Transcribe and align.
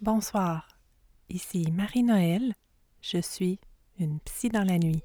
Bonsoir, 0.00 0.68
ici 1.28 1.72
Marie-Noël, 1.72 2.54
je 3.02 3.18
suis 3.18 3.58
une 3.98 4.20
psy 4.20 4.48
dans 4.48 4.62
la 4.62 4.78
nuit. 4.78 5.02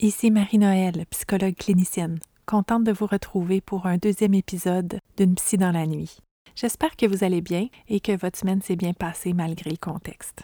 Ici 0.00 0.32
Marie-Noël, 0.32 1.06
psychologue 1.10 1.54
clinicienne, 1.54 2.18
contente 2.52 2.84
de 2.84 2.92
vous 2.92 3.06
retrouver 3.06 3.62
pour 3.62 3.86
un 3.86 3.96
deuxième 3.96 4.34
épisode 4.34 4.98
d'une 5.16 5.36
psy 5.36 5.56
dans 5.56 5.70
la 5.70 5.86
nuit. 5.86 6.18
J'espère 6.54 6.96
que 6.96 7.06
vous 7.06 7.24
allez 7.24 7.40
bien 7.40 7.68
et 7.88 7.98
que 7.98 8.14
votre 8.14 8.38
semaine 8.38 8.60
s'est 8.60 8.76
bien 8.76 8.92
passée 8.92 9.32
malgré 9.32 9.70
le 9.70 9.78
contexte. 9.78 10.42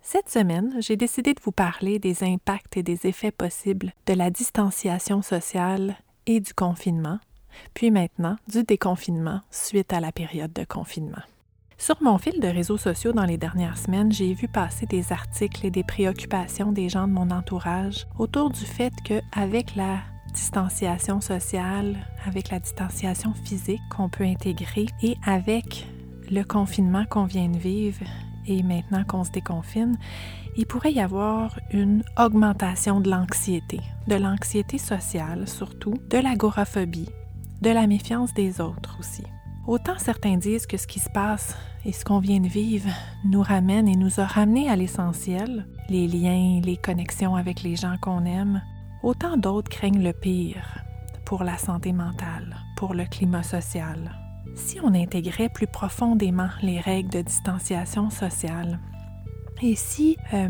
Cette 0.00 0.30
semaine, 0.30 0.74
j'ai 0.78 0.96
décidé 0.96 1.34
de 1.34 1.42
vous 1.42 1.52
parler 1.52 1.98
des 1.98 2.24
impacts 2.24 2.78
et 2.78 2.82
des 2.82 3.06
effets 3.06 3.32
possibles 3.32 3.92
de 4.06 4.14
la 4.14 4.30
distanciation 4.30 5.20
sociale 5.20 5.98
et 6.24 6.40
du 6.40 6.54
confinement, 6.54 7.18
puis 7.74 7.90
maintenant 7.90 8.36
du 8.48 8.62
déconfinement 8.64 9.42
suite 9.50 9.92
à 9.92 10.00
la 10.00 10.10
période 10.10 10.54
de 10.54 10.64
confinement. 10.64 11.20
Sur 11.76 12.02
mon 12.02 12.16
fil 12.16 12.40
de 12.40 12.48
réseaux 12.48 12.78
sociaux 12.78 13.12
dans 13.12 13.26
les 13.26 13.36
dernières 13.36 13.76
semaines, 13.76 14.10
j'ai 14.10 14.32
vu 14.32 14.48
passer 14.48 14.86
des 14.86 15.12
articles 15.12 15.66
et 15.66 15.70
des 15.70 15.84
préoccupations 15.84 16.72
des 16.72 16.88
gens 16.88 17.08
de 17.08 17.12
mon 17.12 17.30
entourage 17.30 18.06
autour 18.18 18.48
du 18.48 18.64
fait 18.64 18.94
que 19.04 19.20
avec 19.32 19.76
la 19.76 19.98
distanciation 20.32 21.20
sociale, 21.20 21.96
avec 22.26 22.50
la 22.50 22.58
distanciation 22.58 23.32
physique 23.44 23.82
qu'on 23.90 24.08
peut 24.08 24.24
intégrer 24.24 24.86
et 25.02 25.16
avec 25.24 25.86
le 26.30 26.42
confinement 26.42 27.04
qu'on 27.08 27.24
vient 27.24 27.48
de 27.48 27.58
vivre 27.58 28.04
et 28.46 28.62
maintenant 28.62 29.04
qu'on 29.04 29.24
se 29.24 29.30
déconfine, 29.30 29.96
il 30.56 30.66
pourrait 30.66 30.92
y 30.92 31.00
avoir 31.00 31.58
une 31.72 32.02
augmentation 32.18 33.00
de 33.00 33.10
l'anxiété, 33.10 33.80
de 34.08 34.16
l'anxiété 34.16 34.78
sociale 34.78 35.48
surtout, 35.48 35.94
de 36.10 36.18
l'agoraphobie, 36.18 37.08
de 37.60 37.70
la 37.70 37.86
méfiance 37.86 38.34
des 38.34 38.60
autres 38.60 38.96
aussi. 38.98 39.24
Autant 39.66 39.98
certains 39.98 40.36
disent 40.36 40.66
que 40.66 40.76
ce 40.76 40.86
qui 40.86 40.98
se 40.98 41.10
passe 41.10 41.56
et 41.84 41.92
ce 41.92 42.04
qu'on 42.04 42.18
vient 42.18 42.40
de 42.40 42.48
vivre 42.48 42.90
nous 43.24 43.42
ramène 43.42 43.88
et 43.88 43.96
nous 43.96 44.20
a 44.20 44.24
ramené 44.24 44.68
à 44.68 44.76
l'essentiel, 44.76 45.66
les 45.88 46.08
liens, 46.08 46.60
les 46.64 46.76
connexions 46.76 47.36
avec 47.36 47.62
les 47.62 47.76
gens 47.76 47.96
qu'on 48.00 48.24
aime, 48.24 48.60
autant 49.02 49.36
d'autres 49.36 49.70
craignent 49.70 50.02
le 50.02 50.12
pire 50.12 50.78
pour 51.24 51.44
la 51.44 51.58
santé 51.58 51.92
mentale, 51.92 52.56
pour 52.76 52.94
le 52.94 53.04
climat 53.04 53.42
social. 53.42 54.18
Si 54.54 54.78
on 54.82 54.94
intégrait 54.94 55.48
plus 55.48 55.66
profondément 55.66 56.48
les 56.62 56.80
règles 56.80 57.10
de 57.10 57.22
distanciation 57.22 58.10
sociale, 58.10 58.78
et 59.62 59.76
si 59.76 60.16
euh, 60.34 60.48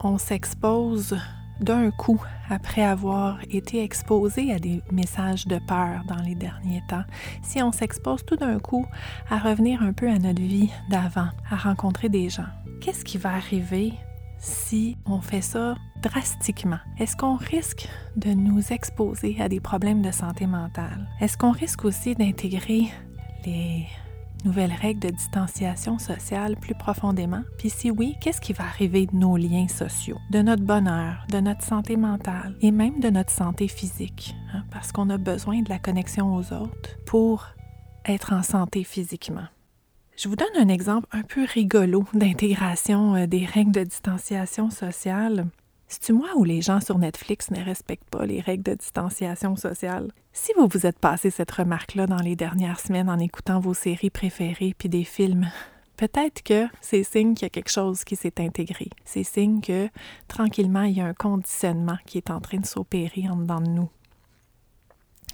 on 0.00 0.18
s'expose 0.18 1.18
d'un 1.60 1.90
coup 1.90 2.20
après 2.48 2.82
avoir 2.82 3.38
été 3.50 3.82
exposé 3.82 4.52
à 4.52 4.58
des 4.58 4.82
messages 4.90 5.46
de 5.46 5.58
peur 5.66 6.02
dans 6.08 6.22
les 6.22 6.34
derniers 6.34 6.82
temps, 6.88 7.04
si 7.42 7.62
on 7.62 7.72
s'expose 7.72 8.24
tout 8.24 8.36
d'un 8.36 8.58
coup 8.58 8.86
à 9.30 9.38
revenir 9.38 9.82
un 9.82 9.92
peu 9.92 10.08
à 10.08 10.18
notre 10.18 10.40
vie 10.40 10.70
d'avant, 10.90 11.28
à 11.50 11.56
rencontrer 11.56 12.08
des 12.08 12.30
gens, 12.30 12.46
qu'est-ce 12.80 13.04
qui 13.04 13.18
va 13.18 13.34
arriver 13.34 13.92
si 14.38 14.96
on 15.06 15.20
fait 15.20 15.42
ça 15.42 15.76
drastiquement? 16.02 16.78
Est-ce 16.98 17.16
qu'on 17.16 17.36
risque 17.36 17.88
de 18.16 18.30
nous 18.30 18.72
exposer 18.72 19.36
à 19.40 19.48
des 19.48 19.60
problèmes 19.60 20.02
de 20.02 20.10
santé 20.10 20.46
mentale? 20.46 21.08
Est-ce 21.20 21.38
qu'on 21.38 21.52
risque 21.52 21.84
aussi 21.84 22.14
d'intégrer 22.14 22.88
les 23.46 23.86
nouvelles 24.44 24.72
règles 24.72 25.00
de 25.00 25.10
distanciation 25.10 25.98
sociale 25.98 26.56
plus 26.56 26.74
profondément? 26.74 27.42
Puis 27.58 27.70
si 27.70 27.90
oui, 27.90 28.16
qu'est-ce 28.20 28.40
qui 28.40 28.52
va 28.52 28.64
arriver 28.64 29.06
de 29.06 29.16
nos 29.16 29.36
liens 29.36 29.68
sociaux, 29.68 30.18
de 30.30 30.42
notre 30.42 30.64
bonheur, 30.64 31.26
de 31.30 31.38
notre 31.38 31.62
santé 31.62 31.96
mentale 31.96 32.56
et 32.60 32.70
même 32.70 33.00
de 33.00 33.08
notre 33.08 33.30
santé 33.30 33.68
physique? 33.68 34.34
Hein? 34.52 34.64
Parce 34.70 34.92
qu'on 34.92 35.08
a 35.10 35.18
besoin 35.18 35.62
de 35.62 35.68
la 35.68 35.78
connexion 35.78 36.34
aux 36.34 36.52
autres 36.52 36.98
pour 37.06 37.46
être 38.04 38.32
en 38.32 38.42
santé 38.42 38.84
physiquement. 38.84 39.46
Je 40.16 40.28
vous 40.28 40.36
donne 40.36 40.56
un 40.56 40.68
exemple 40.68 41.08
un 41.12 41.22
peu 41.22 41.44
rigolo 41.44 42.04
d'intégration 42.12 43.14
euh, 43.14 43.26
des 43.26 43.46
règles 43.46 43.72
de 43.72 43.84
distanciation 43.84 44.70
sociale. 44.70 45.46
C'est-tu 45.92 46.14
moi 46.14 46.28
ou 46.36 46.44
les 46.44 46.62
gens 46.62 46.80
sur 46.80 46.96
Netflix 46.96 47.50
ne 47.50 47.62
respectent 47.62 48.08
pas 48.08 48.24
les 48.24 48.40
règles 48.40 48.62
de 48.62 48.72
distanciation 48.72 49.56
sociale? 49.56 50.10
Si 50.32 50.50
vous 50.56 50.66
vous 50.66 50.86
êtes 50.86 50.98
passé 50.98 51.28
cette 51.28 51.50
remarque-là 51.50 52.06
dans 52.06 52.16
les 52.16 52.34
dernières 52.34 52.80
semaines 52.80 53.10
en 53.10 53.18
écoutant 53.18 53.60
vos 53.60 53.74
séries 53.74 54.08
préférées 54.08 54.74
puis 54.78 54.88
des 54.88 55.04
films, 55.04 55.50
peut-être 55.98 56.42
que 56.42 56.64
c'est 56.80 57.02
signe 57.02 57.34
qu'il 57.34 57.44
y 57.44 57.44
a 57.44 57.50
quelque 57.50 57.70
chose 57.70 58.04
qui 58.04 58.16
s'est 58.16 58.40
intégré. 58.40 58.88
C'est 59.04 59.22
signe 59.22 59.60
que 59.60 59.90
tranquillement, 60.28 60.84
il 60.84 60.96
y 60.96 61.02
a 61.02 61.06
un 61.06 61.12
conditionnement 61.12 61.98
qui 62.06 62.16
est 62.16 62.30
en 62.30 62.40
train 62.40 62.60
de 62.60 62.66
s'opérer 62.66 63.28
en 63.28 63.36
dedans 63.36 63.60
de 63.60 63.68
nous. 63.68 63.90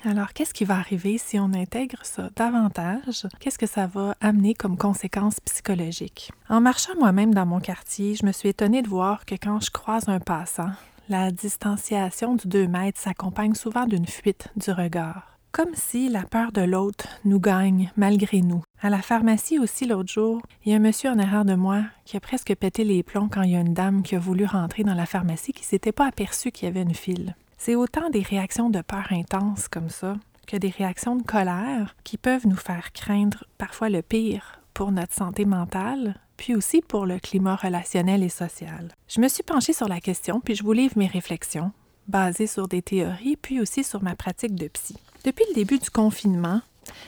Alors, 0.04 0.32
qu'est-ce 0.32 0.54
qui 0.54 0.64
va 0.64 0.76
arriver 0.76 1.19
si 1.19 1.41
on 1.41 1.53
intègre 1.53 1.98
ça 2.04 2.31
davantage? 2.36 3.26
Qu'est-ce 3.41 3.59
que 3.59 3.66
ça 3.66 3.88
va 3.88 4.14
amener 4.20 4.54
comme 4.54 4.76
conséquence 4.76 5.41
psychologique? 5.41 6.31
En 6.48 6.60
marchant 6.60 6.92
moi-même 6.98 7.34
dans 7.34 7.47
mon 7.47 7.59
quartier, 7.59 8.14
je 8.14 8.25
me 8.25 8.31
suis 8.31 8.48
étonnée 8.48 8.82
de 8.82 8.88
voir 8.88 9.25
que 9.25 9.34
quand 9.34 9.60
je 9.60 9.72
croise 9.72 10.09
un 10.09 10.20
passant, 10.20 10.70
la 11.09 11.32
distanciation 11.32 12.36
du 12.36 12.47
2 12.47 12.69
mètres 12.69 13.00
s'accompagne 13.00 13.54
souvent 13.54 13.86
d'une 13.86 14.06
fuite 14.06 14.48
du 14.56 14.70
regard. 14.70 15.36
Comme 15.50 15.75
si 15.75 16.09
la 16.09 16.22
peur 16.22 16.53
de 16.53 16.60
l'autre 16.60 17.09
nous 17.25 17.41
gagne 17.41 17.91
malgré 17.97 18.42
nous. 18.42 18.62
À 18.80 18.91
la 18.91 19.03
pharmacie 19.03 19.59
aussi 19.59 19.86
l'autre 19.86 20.12
jour, 20.12 20.42
il 20.65 20.70
y 20.70 20.75
a 20.75 20.76
un 20.76 20.80
monsieur 20.80 21.10
en 21.10 21.19
arrière 21.19 21.44
de 21.44 21.54
moi 21.54 21.82
qui 22.04 22.16
a 22.16 22.20
presque 22.20 22.54
pété 22.54 22.84
les 22.84 23.03
plombs 23.03 23.28
quand 23.28 23.42
il 23.42 23.50
y 23.50 23.56
a 23.56 23.60
une 23.60 23.75
dame 23.75 24.03
qui 24.03 24.15
a 24.15 24.20
voulu 24.20 24.44
rentrer 24.44 24.84
dans 24.84 24.94
la 24.94 25.06
pharmacie 25.06 25.53
qui 25.53 25.65
s'était 25.65 25.91
pas 25.91 26.06
aperçue 26.06 26.53
qu'il 26.53 26.66
y 26.66 26.70
avait 26.70 26.82
une 26.82 26.94
file. 26.94 27.34
C'est 27.59 27.75
autant 27.75 28.09
des 28.09 28.23
réactions 28.23 28.71
de 28.71 28.81
peur 28.81 29.09
intenses 29.11 29.69
comme 29.69 29.91
ça 29.91 30.15
que 30.47 30.57
des 30.57 30.71
réactions 30.71 31.17
de 31.17 31.23
colère 31.23 31.95
qui 32.05 32.17
peuvent 32.17 32.47
nous 32.47 32.57
faire 32.57 32.93
craindre 32.93 33.45
parfois 33.59 33.91
le 33.91 34.01
pire 34.01 34.63
pour 34.73 34.93
notre 34.93 35.13
santé 35.13 35.45
mentale, 35.45 36.15
puis 36.37 36.55
aussi 36.55 36.81
pour 36.81 37.05
le 37.05 37.19
climat 37.19 37.57
relationnel 37.57 38.23
et 38.23 38.29
social. 38.29 38.93
Je 39.09 39.21
me 39.21 39.29
suis 39.29 39.43
penchée 39.43 39.73
sur 39.73 39.89
la 39.89 40.01
question, 40.01 40.41
puis 40.41 40.55
je 40.55 40.63
vous 40.63 40.73
livre 40.73 40.97
mes 40.97 41.09
réflexions, 41.09 41.73
basées 42.07 42.47
sur 42.47 42.69
des 42.69 42.81
théories, 42.81 43.37
puis 43.37 43.61
aussi 43.61 43.85
sur 43.85 44.03
ma 44.03 44.15
pratique 44.15 44.55
de 44.55 44.69
psy. 44.69 44.97
Depuis 45.25 45.45
le 45.51 45.55
début 45.55 45.79
du 45.79 45.91
confinement, 45.91 46.63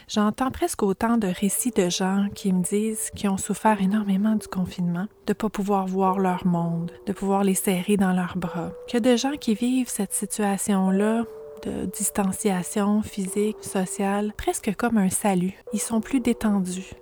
J'entends 0.09 0.51
presque 0.51 0.83
autant 0.83 1.17
de 1.17 1.29
récits 1.29 1.71
de 1.71 1.89
gens 1.89 2.27
qui 2.35 2.53
me 2.53 2.63
disent 2.63 3.11
qu'ils 3.15 3.31
ont 3.31 3.37
souffert 3.37 3.81
énormément 3.81 4.35
du 4.35 4.49
confinement, 4.49 5.07
de 5.27 5.31
ne 5.31 5.35
pas 5.35 5.49
pouvoir 5.49 5.87
voir 5.87 6.19
leur 6.19 6.47
monde, 6.47 6.93
de 7.07 7.13
pouvoir 7.13 7.45
les 7.45 7.55
serrer 7.55 7.97
dans 7.97 8.13
leurs 8.13 8.37
bras, 8.37 8.73
que 8.91 8.99
de 8.99 9.17
gens 9.17 9.37
qui 9.39 9.55
vivent 9.55 9.89
cette 9.89 10.13
situation-là 10.13 11.25
de 11.63 11.87
distanciation 11.87 13.03
physique, 13.03 13.59
sociale, 13.61 14.33
presque 14.37 14.75
comme 14.77 14.97
un 14.97 15.11
salut. 15.11 15.55
Ils 15.73 15.81
sont 15.81 16.01
plus 16.01 16.21
détendus. 16.21 16.93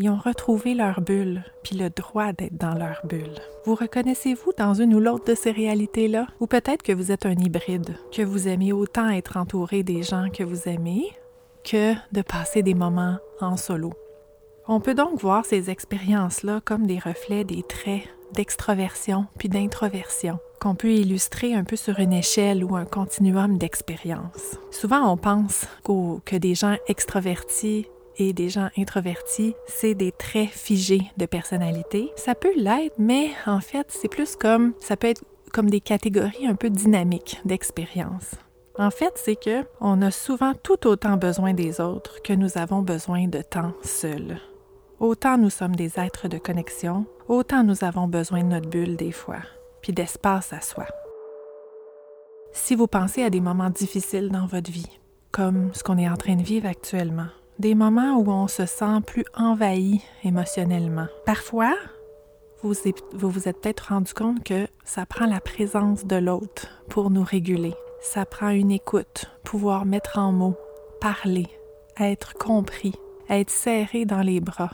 Ils 0.00 0.10
ont 0.10 0.16
retrouvé 0.16 0.74
leur 0.74 1.00
bulle, 1.00 1.42
puis 1.64 1.76
le 1.76 1.90
droit 1.90 2.32
d'être 2.32 2.56
dans 2.56 2.74
leur 2.74 3.00
bulle. 3.04 3.34
Vous 3.64 3.74
reconnaissez-vous 3.74 4.52
dans 4.56 4.74
une 4.74 4.94
ou 4.94 5.00
l'autre 5.00 5.24
de 5.24 5.34
ces 5.34 5.50
réalités-là? 5.50 6.28
Ou 6.38 6.46
peut-être 6.46 6.84
que 6.84 6.92
vous 6.92 7.10
êtes 7.10 7.26
un 7.26 7.32
hybride, 7.32 7.96
que 8.12 8.22
vous 8.22 8.46
aimez 8.46 8.72
autant 8.72 9.08
être 9.08 9.36
entouré 9.36 9.82
des 9.82 10.04
gens 10.04 10.28
que 10.30 10.44
vous 10.44 10.68
aimez, 10.68 11.10
que 11.68 11.94
de 12.12 12.22
passer 12.22 12.62
des 12.62 12.74
moments 12.74 13.18
en 13.40 13.56
solo. 13.56 13.92
On 14.66 14.80
peut 14.80 14.94
donc 14.94 15.20
voir 15.20 15.44
ces 15.44 15.70
expériences-là 15.70 16.60
comme 16.64 16.86
des 16.86 16.98
reflets 16.98 17.44
des 17.44 17.62
traits 17.62 18.02
d'extroversion 18.32 19.26
puis 19.38 19.48
d'introversion 19.48 20.38
qu'on 20.60 20.74
peut 20.74 20.92
illustrer 20.92 21.54
un 21.54 21.64
peu 21.64 21.76
sur 21.76 21.98
une 22.00 22.12
échelle 22.12 22.64
ou 22.64 22.76
un 22.76 22.84
continuum 22.84 23.58
d'expériences. 23.58 24.58
Souvent, 24.70 25.12
on 25.12 25.16
pense 25.16 25.66
que 25.84 26.36
des 26.36 26.54
gens 26.54 26.76
extrovertis 26.88 27.86
et 28.16 28.32
des 28.32 28.48
gens 28.48 28.68
introvertis, 28.76 29.54
c'est 29.66 29.94
des 29.94 30.10
traits 30.10 30.48
figés 30.48 31.02
de 31.16 31.26
personnalité. 31.26 32.10
Ça 32.16 32.34
peut 32.34 32.54
l'être, 32.56 32.96
mais 32.98 33.30
en 33.46 33.60
fait, 33.60 33.86
c'est 33.90 34.08
plus 34.08 34.34
comme 34.34 34.72
ça 34.80 34.96
peut 34.96 35.06
être 35.06 35.22
comme 35.52 35.70
des 35.70 35.80
catégories 35.80 36.46
un 36.46 36.56
peu 36.56 36.70
dynamiques 36.70 37.40
d'expérience. 37.44 38.34
En 38.78 38.92
fait, 38.92 39.14
c'est 39.16 39.34
que 39.34 39.64
on 39.80 40.02
a 40.02 40.12
souvent 40.12 40.52
tout 40.54 40.86
autant 40.86 41.16
besoin 41.16 41.52
des 41.52 41.80
autres 41.80 42.22
que 42.22 42.32
nous 42.32 42.58
avons 42.58 42.80
besoin 42.80 43.26
de 43.26 43.42
temps 43.42 43.72
seuls. 43.82 44.38
Autant 45.00 45.36
nous 45.36 45.50
sommes 45.50 45.74
des 45.74 45.98
êtres 45.98 46.28
de 46.28 46.38
connexion, 46.38 47.04
autant 47.26 47.64
nous 47.64 47.82
avons 47.82 48.06
besoin 48.06 48.44
de 48.44 48.48
notre 48.48 48.68
bulle 48.68 48.96
des 48.96 49.10
fois, 49.10 49.40
puis 49.82 49.92
d'espace 49.92 50.52
à 50.52 50.60
soi. 50.60 50.86
Si 52.52 52.76
vous 52.76 52.86
pensez 52.86 53.24
à 53.24 53.30
des 53.30 53.40
moments 53.40 53.70
difficiles 53.70 54.30
dans 54.30 54.46
votre 54.46 54.70
vie, 54.70 54.98
comme 55.32 55.74
ce 55.74 55.82
qu'on 55.82 55.98
est 55.98 56.08
en 56.08 56.16
train 56.16 56.36
de 56.36 56.42
vivre 56.42 56.68
actuellement, 56.68 57.28
des 57.58 57.74
moments 57.74 58.16
où 58.16 58.30
on 58.30 58.46
se 58.46 58.64
sent 58.64 59.00
plus 59.04 59.24
envahi 59.34 60.00
émotionnellement, 60.22 61.08
parfois, 61.26 61.74
vous 62.62 62.74
vous, 63.12 63.30
vous 63.30 63.48
êtes 63.48 63.60
peut-être 63.60 63.88
rendu 63.88 64.14
compte 64.14 64.44
que 64.44 64.68
ça 64.84 65.04
prend 65.04 65.26
la 65.26 65.40
présence 65.40 66.06
de 66.06 66.16
l'autre 66.16 66.68
pour 66.88 67.10
nous 67.10 67.24
réguler 67.24 67.74
ça 68.00 68.24
prend 68.24 68.50
une 68.50 68.70
écoute, 68.70 69.26
pouvoir 69.44 69.84
mettre 69.84 70.18
en 70.18 70.32
mots, 70.32 70.56
parler, 71.00 71.48
être 71.98 72.34
compris, 72.34 72.94
être 73.28 73.50
serré 73.50 74.04
dans 74.04 74.22
les 74.22 74.40
bras. 74.40 74.72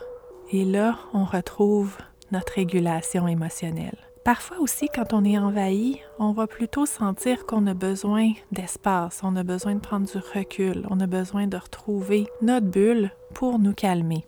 Et 0.52 0.64
là, 0.64 0.98
on 1.12 1.24
retrouve 1.24 1.96
notre 2.32 2.54
régulation 2.54 3.26
émotionnelle. 3.26 3.98
Parfois 4.24 4.58
aussi, 4.58 4.88
quand 4.88 5.12
on 5.12 5.24
est 5.24 5.36
envahi, 5.38 6.00
on 6.18 6.32
va 6.32 6.46
plutôt 6.46 6.86
sentir 6.86 7.44
qu'on 7.44 7.66
a 7.66 7.74
besoin 7.74 8.30
d'espace, 8.52 9.20
on 9.22 9.36
a 9.36 9.42
besoin 9.42 9.74
de 9.74 9.80
prendre 9.80 10.06
du 10.06 10.18
recul, 10.18 10.86
on 10.88 11.00
a 11.00 11.06
besoin 11.06 11.46
de 11.46 11.58
retrouver 11.58 12.26
notre 12.40 12.66
bulle 12.66 13.10
pour 13.34 13.58
nous 13.58 13.74
calmer. 13.74 14.24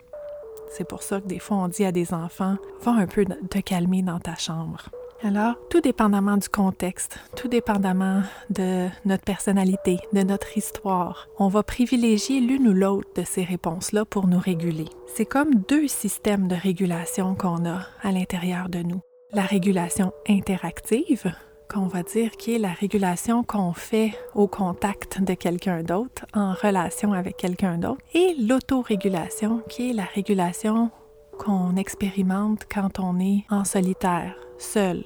C'est 0.71 0.87
pour 0.87 1.03
ça 1.03 1.21
que 1.21 1.27
des 1.27 1.39
fois 1.39 1.57
on 1.57 1.69
dit 1.69 1.85
à 1.85 1.93
des 1.93 2.13
enfants, 2.13 2.57
va 2.83 2.93
un 2.93 3.07
peu 3.07 3.25
te 3.25 3.59
calmer 3.61 4.03
dans 4.03 4.19
ta 4.19 4.35
chambre. 4.35 4.91
Alors, 5.23 5.55
tout 5.71 5.81
dépendamment 5.81 6.37
du 6.37 6.49
contexte, 6.49 7.19
tout 7.37 7.49
dépendamment 7.49 8.23
de 8.51 8.87
notre 9.07 9.25
personnalité, 9.25 9.99
de 10.13 10.23
notre 10.23 10.59
histoire, 10.59 11.29
on 11.39 11.49
va 11.49 11.63
privilégier 11.63 12.41
l'une 12.41 12.69
ou 12.69 12.73
l'autre 12.73 13.09
de 13.17 13.25
ces 13.25 13.43
réponses-là 13.43 14.05
pour 14.05 14.27
nous 14.27 14.39
réguler. 14.39 14.85
C'est 15.07 15.25
comme 15.25 15.55
deux 15.69 15.89
systèmes 15.89 16.49
de 16.49 16.55
régulation 16.55 17.35
qu'on 17.35 17.65
a 17.65 17.87
à 18.03 18.13
l'intérieur 18.13 18.69
de 18.69 18.81
nous. 18.81 19.01
La 19.33 19.43
régulation 19.43 20.13
interactive, 20.29 21.33
qu'on 21.73 21.87
va 21.87 22.03
dire 22.03 22.33
qui 22.33 22.55
est 22.55 22.59
la 22.59 22.73
régulation 22.73 23.43
qu'on 23.43 23.73
fait 23.73 24.13
au 24.35 24.47
contact 24.47 25.23
de 25.23 25.35
quelqu'un 25.35 25.83
d'autre, 25.83 26.27
en 26.35 26.53
relation 26.53 27.15
avec 27.15 27.39
quelqu'un 27.39 27.79
d'autre, 27.79 28.03
et 28.13 28.35
l'autorégulation, 28.39 29.63
qui 29.69 29.91
est 29.91 29.95
la 29.95 30.05
régulation 30.05 30.91
qu'on 31.39 31.77
expérimente 31.77 32.67
quand 32.73 32.99
on 32.99 33.19
est 33.19 33.45
en 33.51 33.65
solitaire, 33.65 34.37
seul. 34.59 35.05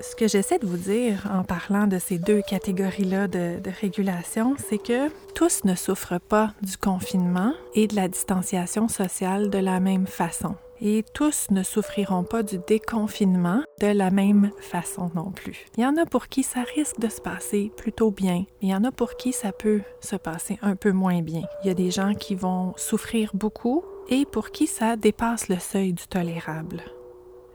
Ce 0.00 0.14
que 0.14 0.28
j'essaie 0.28 0.58
de 0.58 0.66
vous 0.66 0.76
dire 0.76 1.26
en 1.32 1.42
parlant 1.42 1.86
de 1.86 1.98
ces 1.98 2.18
deux 2.18 2.42
catégories-là 2.42 3.28
de, 3.28 3.58
de, 3.60 3.70
régulation, 3.80 4.54
c'est 4.68 4.78
que 4.78 5.08
tous 5.34 5.64
ne 5.64 5.74
souffrent 5.74 6.20
pas 6.20 6.52
du 6.60 6.76
confinement 6.76 7.54
et 7.74 7.86
de 7.86 7.96
la 7.96 8.08
distanciation 8.08 8.88
sociale 8.88 9.48
de 9.48 9.58
la 9.58 9.80
même 9.80 10.06
façon. 10.06 10.54
Et 10.80 11.02
tous 11.14 11.46
ne 11.50 11.62
souffriront 11.62 12.24
pas 12.24 12.42
du 12.42 12.58
déconfinement 12.66 13.62
de 13.80 13.86
la 13.86 14.10
même 14.10 14.50
façon 14.60 15.10
non 15.14 15.30
plus. 15.30 15.64
Il 15.76 15.82
y 15.82 15.86
en 15.86 15.96
a 15.96 16.04
pour 16.04 16.28
qui 16.28 16.42
ça 16.42 16.62
risque 16.74 16.98
de 16.98 17.08
se 17.08 17.22
passer 17.22 17.72
plutôt 17.76 18.10
bien, 18.10 18.44
il 18.60 18.68
y 18.68 18.74
en 18.74 18.84
a 18.84 18.92
pour 18.92 19.16
qui 19.16 19.32
ça 19.32 19.52
peut 19.52 19.80
se 20.00 20.16
passer 20.16 20.58
un 20.60 20.76
peu 20.76 20.92
moins 20.92 21.22
bien. 21.22 21.42
Il 21.64 21.68
y 21.68 21.70
a 21.70 21.74
des 21.74 21.90
gens 21.90 22.14
qui 22.14 22.34
vont 22.34 22.74
souffrir 22.76 23.30
beaucoup 23.32 23.84
et 24.08 24.26
pour 24.26 24.50
qui 24.50 24.66
ça 24.66 24.96
dépasse 24.96 25.48
le 25.48 25.58
seuil 25.58 25.94
du 25.94 26.06
tolérable. 26.06 26.82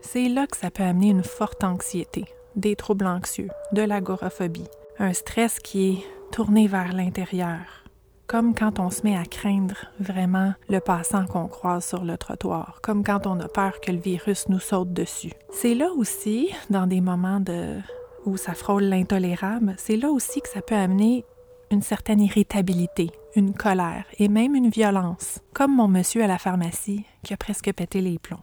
C'est 0.02 0.28
là 0.28 0.46
que 0.46 0.56
ça 0.56 0.70
peut 0.70 0.82
amener 0.82 1.08
une 1.08 1.22
forte 1.22 1.64
anxiété, 1.64 2.26
des 2.56 2.76
troubles 2.76 3.06
anxieux, 3.06 3.48
de 3.72 3.82
l'agoraphobie, 3.82 4.68
un 4.98 5.12
stress 5.12 5.58
qui 5.58 5.90
est 5.90 6.32
tourné 6.32 6.66
vers 6.66 6.92
l'intérieur, 6.92 7.84
comme 8.26 8.54
quand 8.54 8.78
on 8.78 8.90
se 8.90 9.02
met 9.04 9.16
à 9.16 9.24
craindre 9.24 9.86
vraiment 10.00 10.52
le 10.68 10.80
passant 10.80 11.24
qu'on 11.26 11.46
croise 11.46 11.86
sur 11.86 12.04
le 12.04 12.18
trottoir, 12.18 12.80
comme 12.82 13.04
quand 13.04 13.26
on 13.26 13.40
a 13.40 13.48
peur 13.48 13.80
que 13.80 13.92
le 13.92 13.98
virus 13.98 14.48
nous 14.48 14.60
saute 14.60 14.92
dessus. 14.92 15.32
C'est 15.50 15.74
là 15.74 15.90
aussi, 15.96 16.50
dans 16.68 16.86
des 16.86 17.00
moments 17.00 17.40
de 17.40 17.76
où 18.26 18.36
ça 18.36 18.54
frôle 18.54 18.84
l'intolérable, 18.84 19.74
c'est 19.78 19.96
là 19.96 20.10
aussi 20.10 20.40
que 20.40 20.48
ça 20.48 20.62
peut 20.62 20.76
amener 20.76 21.24
une 21.70 21.82
certaine 21.82 22.20
irritabilité, 22.20 23.10
une 23.34 23.54
colère 23.54 24.04
et 24.18 24.28
même 24.28 24.54
une 24.54 24.68
violence, 24.68 25.40
comme 25.54 25.74
mon 25.74 25.88
monsieur 25.88 26.22
à 26.22 26.26
la 26.26 26.38
pharmacie 26.38 27.04
qui 27.24 27.32
a 27.32 27.36
presque 27.36 27.72
pété 27.72 28.00
les 28.00 28.18
plombs. 28.18 28.42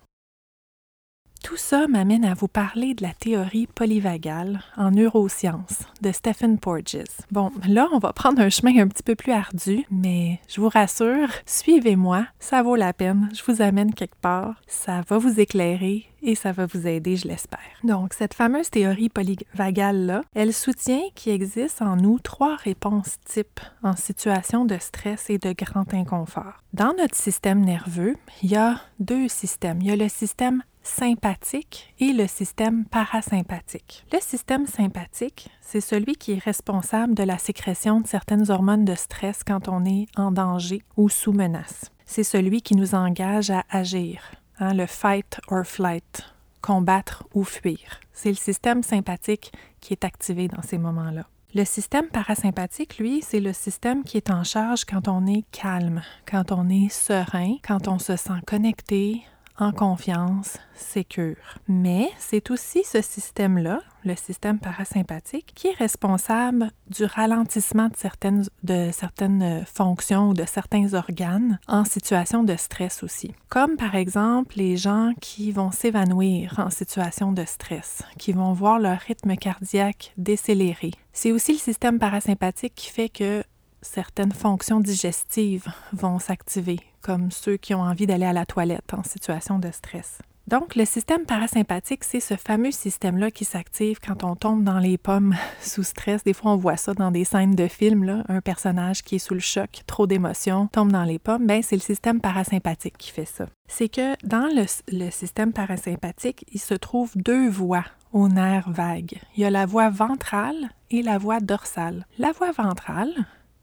Tout 1.43 1.57
ça 1.57 1.87
m'amène 1.87 2.25
à 2.25 2.33
vous 2.33 2.47
parler 2.47 2.93
de 2.93 3.01
la 3.01 3.13
théorie 3.13 3.67
polyvagale 3.67 4.61
en 4.77 4.91
neurosciences 4.91 5.83
de 6.01 6.11
Stephen 6.11 6.59
Porges. 6.59 7.05
Bon, 7.31 7.51
là, 7.67 7.87
on 7.93 7.99
va 7.99 8.13
prendre 8.13 8.41
un 8.41 8.49
chemin 8.49 8.77
un 8.79 8.87
petit 8.87 9.03
peu 9.03 9.15
plus 9.15 9.31
ardu, 9.31 9.85
mais 9.89 10.39
je 10.47 10.59
vous 10.59 10.69
rassure, 10.69 11.29
suivez-moi, 11.45 12.27
ça 12.39 12.61
vaut 12.61 12.75
la 12.75 12.93
peine, 12.93 13.29
je 13.33 13.43
vous 13.49 13.61
amène 13.61 13.93
quelque 13.93 14.19
part, 14.21 14.61
ça 14.67 15.01
va 15.07 15.17
vous 15.17 15.39
éclairer 15.39 16.05
et 16.21 16.35
ça 16.35 16.51
va 16.51 16.65
vous 16.65 16.85
aider, 16.85 17.15
je 17.15 17.27
l'espère. 17.27 17.59
Donc, 17.83 18.13
cette 18.13 18.33
fameuse 18.33 18.69
théorie 18.69 19.09
polyvagale-là, 19.09 20.23
elle 20.35 20.53
soutient 20.53 21.01
qu'il 21.15 21.31
existe 21.31 21.81
en 21.81 21.95
nous 21.95 22.19
trois 22.19 22.57
réponses 22.57 23.15
types 23.25 23.61
en 23.83 23.95
situation 23.95 24.65
de 24.65 24.77
stress 24.79 25.29
et 25.29 25.37
de 25.37 25.53
grand 25.53 25.93
inconfort. 25.93 26.61
Dans 26.73 26.93
notre 26.97 27.15
système 27.15 27.61
nerveux, 27.61 28.15
il 28.43 28.51
y 28.51 28.55
a 28.55 28.81
deux 28.99 29.27
systèmes. 29.27 29.79
Il 29.81 29.87
y 29.87 29.91
a 29.91 29.95
le 29.95 30.09
système 30.09 30.61
sympathique 30.89 31.93
et 31.99 32.13
le 32.13 32.27
système 32.27 32.85
parasympathique. 32.85 34.05
Le 34.11 34.19
système 34.19 34.65
sympathique, 34.65 35.49
c'est 35.61 35.81
celui 35.81 36.15
qui 36.15 36.33
est 36.33 36.43
responsable 36.43 37.13
de 37.13 37.23
la 37.23 37.37
sécrétion 37.37 38.01
de 38.01 38.07
certaines 38.07 38.49
hormones 38.51 38.85
de 38.85 38.95
stress 38.95 39.41
quand 39.45 39.67
on 39.67 39.85
est 39.85 40.07
en 40.17 40.31
danger 40.31 40.81
ou 40.97 41.07
sous 41.09 41.31
menace. 41.31 41.91
C'est 42.05 42.23
celui 42.23 42.61
qui 42.61 42.75
nous 42.75 42.95
engage 42.95 43.51
à 43.51 43.63
agir, 43.69 44.21
hein, 44.59 44.73
le 44.73 44.87
fight 44.87 45.39
or 45.49 45.65
flight, 45.65 46.23
combattre 46.61 47.23
ou 47.33 47.43
fuir. 47.43 47.99
C'est 48.11 48.29
le 48.29 48.35
système 48.35 48.83
sympathique 48.83 49.53
qui 49.79 49.93
est 49.93 50.03
activé 50.03 50.47
dans 50.47 50.61
ces 50.63 50.77
moments-là. 50.77 51.25
Le 51.55 51.65
système 51.65 52.07
parasympathique, 52.07 52.99
lui, 52.99 53.23
c'est 53.23 53.39
le 53.39 53.53
système 53.53 54.03
qui 54.03 54.17
est 54.17 54.29
en 54.29 54.43
charge 54.43 54.85
quand 54.85 55.07
on 55.07 55.25
est 55.25 55.45
calme, 55.51 56.03
quand 56.29 56.51
on 56.51 56.69
est 56.69 56.89
serein, 56.89 57.55
quand 57.67 57.87
on 57.87 57.97
se 57.97 58.15
sent 58.15 58.41
connecté, 58.45 59.23
en 59.59 59.71
confiance, 59.71 60.57
sécure. 60.73 61.35
Mais 61.67 62.09
c'est 62.17 62.49
aussi 62.51 62.83
ce 62.83 63.01
système-là, 63.01 63.81
le 64.05 64.15
système 64.15 64.59
parasympathique, 64.59 65.51
qui 65.53 65.67
est 65.67 65.77
responsable 65.77 66.71
du 66.89 67.03
ralentissement 67.03 67.89
de 67.89 67.97
certaines, 67.97 68.45
de 68.63 68.89
certaines 68.91 69.65
fonctions 69.65 70.29
ou 70.29 70.33
de 70.33 70.45
certains 70.45 70.93
organes 70.93 71.59
en 71.67 71.83
situation 71.83 72.43
de 72.43 72.55
stress 72.55 73.03
aussi. 73.03 73.33
Comme 73.49 73.75
par 73.75 73.95
exemple 73.95 74.55
les 74.57 74.77
gens 74.77 75.13
qui 75.19 75.51
vont 75.51 75.71
s'évanouir 75.71 76.55
en 76.57 76.69
situation 76.69 77.31
de 77.31 77.43
stress, 77.45 78.03
qui 78.17 78.31
vont 78.31 78.53
voir 78.53 78.79
leur 78.79 78.99
rythme 78.99 79.35
cardiaque 79.35 80.13
décélérer. 80.17 80.91
C'est 81.11 81.31
aussi 81.31 81.53
le 81.53 81.59
système 81.59 81.99
parasympathique 81.99 82.75
qui 82.75 82.89
fait 82.89 83.09
que 83.09 83.43
certaines 83.81 84.31
fonctions 84.31 84.79
digestives 84.79 85.67
vont 85.93 86.19
s'activer, 86.19 86.79
comme 87.01 87.31
ceux 87.31 87.57
qui 87.57 87.73
ont 87.73 87.81
envie 87.81 88.07
d'aller 88.07 88.25
à 88.25 88.33
la 88.33 88.45
toilette 88.45 88.93
en 88.93 89.03
situation 89.03 89.59
de 89.59 89.71
stress. 89.71 90.19
Donc, 90.49 90.75
le 90.75 90.83
système 90.83 91.25
parasympathique, 91.27 92.03
c'est 92.03 92.19
ce 92.19 92.33
fameux 92.33 92.71
système-là 92.71 93.29
qui 93.29 93.45
s'active 93.45 93.99
quand 93.99 94.23
on 94.23 94.35
tombe 94.35 94.63
dans 94.63 94.79
les 94.79 94.97
pommes 94.97 95.35
sous 95.61 95.83
stress. 95.83 96.23
Des 96.23 96.33
fois, 96.33 96.53
on 96.53 96.57
voit 96.57 96.75
ça 96.75 96.95
dans 96.95 97.11
des 97.11 97.23
scènes 97.23 97.53
de 97.53 97.67
films, 97.67 98.23
un 98.27 98.41
personnage 98.41 99.03
qui 99.03 99.17
est 99.17 99.19
sous 99.19 99.35
le 99.35 99.41
choc, 99.41 99.81
trop 99.85 100.07
d'émotions, 100.07 100.67
tombe 100.71 100.91
dans 100.91 101.03
les 101.03 101.19
pommes. 101.19 101.45
Ben, 101.45 101.61
c'est 101.61 101.75
le 101.75 101.81
système 101.81 102.19
parasympathique 102.19 102.97
qui 102.97 103.11
fait 103.11 103.25
ça. 103.25 103.45
C'est 103.67 103.89
que 103.89 104.15
dans 104.25 104.47
le, 104.51 104.65
le 104.91 105.11
système 105.11 105.53
parasympathique, 105.53 106.43
il 106.51 106.59
se 106.59 106.73
trouve 106.73 107.11
deux 107.15 107.47
voies 107.47 107.85
au 108.11 108.27
nerf 108.27 108.71
vague. 108.71 109.19
Il 109.37 109.41
y 109.41 109.45
a 109.45 109.51
la 109.51 109.67
voie 109.67 109.91
ventrale 109.91 110.71
et 110.89 111.03
la 111.03 111.19
voie 111.19 111.41
dorsale. 111.41 112.07
La 112.17 112.31
voie 112.31 112.51
ventrale, 112.51 113.13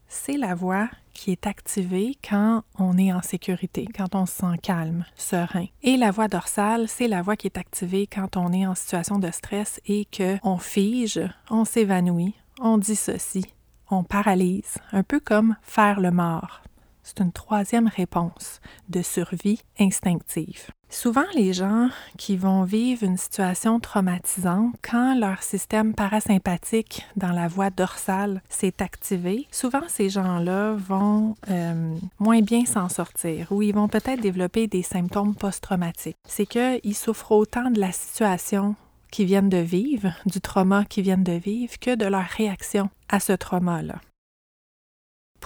c'est 0.09 0.37
la 0.37 0.55
voix 0.55 0.89
qui 1.15 1.33
est 1.33 1.47
activée 1.47 2.17
quand 2.29 2.63
on 2.79 2.99
est 2.99 3.13
en 3.13 3.23
sécurité, 3.23 3.87
quand 3.97 4.15
on 4.15 4.27
se 4.27 4.35
sent 4.35 4.59
calme, 4.63 5.05
serein. 5.17 5.67
Et 5.83 5.97
la 5.97 6.11
voix 6.11 6.29
dorsale, 6.29 6.89
c'est 6.89 7.09
la 7.09 7.23
voix 7.23 7.37
qui 7.37 7.47
est 7.47 7.59
activée 7.59 8.07
quand 8.07 8.37
on 8.37 8.53
est 8.53 8.67
en 8.67 8.75
situation 8.75 9.19
de 9.19 9.31
stress 9.31 9.81
et 9.87 10.05
que 10.05 10.39
on 10.43 10.59
fige, 10.59 11.21
on 11.51 11.65
s'évanouit, 11.65 12.35
on 12.61 12.79
dissocie, 12.79 13.47
on 13.91 14.05
paralyse, 14.05 14.79
un 14.93 15.03
peu 15.03 15.21
comme 15.21 15.57
faire 15.63 16.01
le 16.01 16.11
mort. 16.11 16.63
C'est 17.03 17.21
une 17.21 17.33
troisième 17.33 17.89
réponse 17.89 18.61
de 18.89 19.01
survie 19.01 19.61
instinctive. 19.79 20.67
Souvent, 20.89 21.25
les 21.35 21.53
gens 21.53 21.89
qui 22.17 22.37
vont 22.37 22.63
vivre 22.63 23.03
une 23.03 23.17
situation 23.17 23.81
traumatisante, 23.81 24.75
quand 24.83 25.19
leur 25.19 25.43
système 25.43 25.95
parasympathique 25.95 27.07
dans 27.17 27.33
la 27.33 27.49
voie 27.49 27.71
dorsale 27.71 28.41
s'est 28.49 28.81
activé, 28.81 29.47
souvent 29.51 29.83
ces 29.89 30.09
gens-là 30.09 30.75
vont 30.75 31.35
euh, 31.51 31.95
moins 32.19 32.41
bien 32.41 32.65
s'en 32.65 32.89
sortir 32.89 33.51
ou 33.51 33.63
ils 33.63 33.75
vont 33.75 33.89
peut-être 33.89 34.21
développer 34.21 34.69
des 34.69 34.83
symptômes 34.83 35.35
post-traumatiques. 35.35 36.17
C'est 36.27 36.47
qu'ils 36.47 36.97
souffrent 36.97 37.33
autant 37.33 37.71
de 37.71 37.81
la 37.81 37.93
situation 37.93 38.77
qu'ils 39.11 39.27
viennent 39.27 39.49
de 39.49 39.59
vivre, 39.59 40.13
du 40.25 40.41
trauma 40.41 40.85
qu'ils 40.85 41.05
viennent 41.05 41.25
de 41.25 41.33
vivre, 41.33 41.73
que 41.81 41.95
de 41.95 42.07
leur 42.07 42.25
réaction 42.25 42.91
à 43.09 43.21
ce 43.21 43.33
trauma-là 43.33 44.01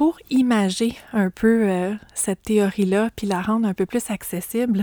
pour 0.00 0.16
imager 0.30 0.96
un 1.12 1.28
peu 1.28 1.68
euh, 1.68 1.94
cette 2.14 2.40
théorie-là 2.40 3.10
puis 3.14 3.26
la 3.26 3.42
rendre 3.42 3.68
un 3.68 3.74
peu 3.74 3.84
plus 3.84 4.10
accessible, 4.10 4.82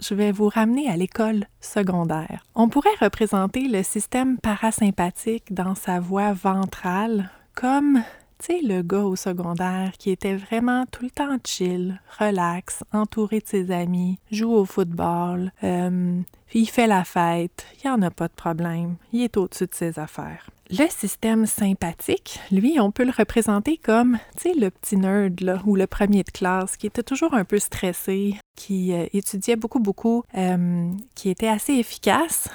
je 0.00 0.12
vais 0.12 0.32
vous 0.32 0.48
ramener 0.48 0.88
à 0.88 0.96
l'école 0.96 1.44
secondaire. 1.60 2.42
On 2.56 2.68
pourrait 2.68 2.90
représenter 3.00 3.68
le 3.68 3.84
système 3.84 4.38
parasympathique 4.38 5.54
dans 5.54 5.76
sa 5.76 6.00
voie 6.00 6.32
ventrale 6.32 7.30
comme 7.54 8.02
tu 8.40 8.46
sais, 8.46 8.60
le 8.60 8.82
gars 8.82 9.04
au 9.04 9.14
secondaire 9.14 9.92
qui 10.00 10.10
était 10.10 10.34
vraiment 10.34 10.84
tout 10.90 11.04
le 11.04 11.10
temps 11.10 11.38
chill, 11.46 12.00
relax, 12.18 12.82
entouré 12.92 13.38
de 13.38 13.46
ses 13.46 13.70
amis, 13.70 14.18
joue 14.32 14.52
au 14.52 14.64
football, 14.64 15.52
euh, 15.62 16.20
il 16.54 16.68
fait 16.68 16.88
la 16.88 17.04
fête, 17.04 17.66
il 17.74 17.86
n'y 17.86 17.94
en 17.94 18.02
a 18.02 18.10
pas 18.10 18.26
de 18.26 18.34
problème, 18.34 18.96
il 19.12 19.22
est 19.22 19.36
au-dessus 19.36 19.66
de 19.66 19.74
ses 19.74 20.00
affaires. 20.00 20.50
Le 20.68 20.88
système 20.88 21.46
sympathique, 21.46 22.40
lui, 22.50 22.80
on 22.80 22.90
peut 22.90 23.04
le 23.04 23.12
représenter 23.16 23.76
comme, 23.76 24.18
tu 24.36 24.50
sais, 24.50 24.54
le 24.58 24.70
petit 24.70 24.96
nerd, 24.96 25.40
là, 25.40 25.62
ou 25.64 25.76
le 25.76 25.86
premier 25.86 26.24
de 26.24 26.30
classe, 26.30 26.76
qui 26.76 26.88
était 26.88 27.04
toujours 27.04 27.34
un 27.34 27.44
peu 27.44 27.60
stressé, 27.60 28.34
qui 28.56 28.92
euh, 28.92 29.06
étudiait 29.12 29.54
beaucoup, 29.54 29.78
beaucoup, 29.78 30.24
euh, 30.36 30.90
qui 31.14 31.30
était 31.30 31.46
assez 31.46 31.74
efficace, 31.74 32.48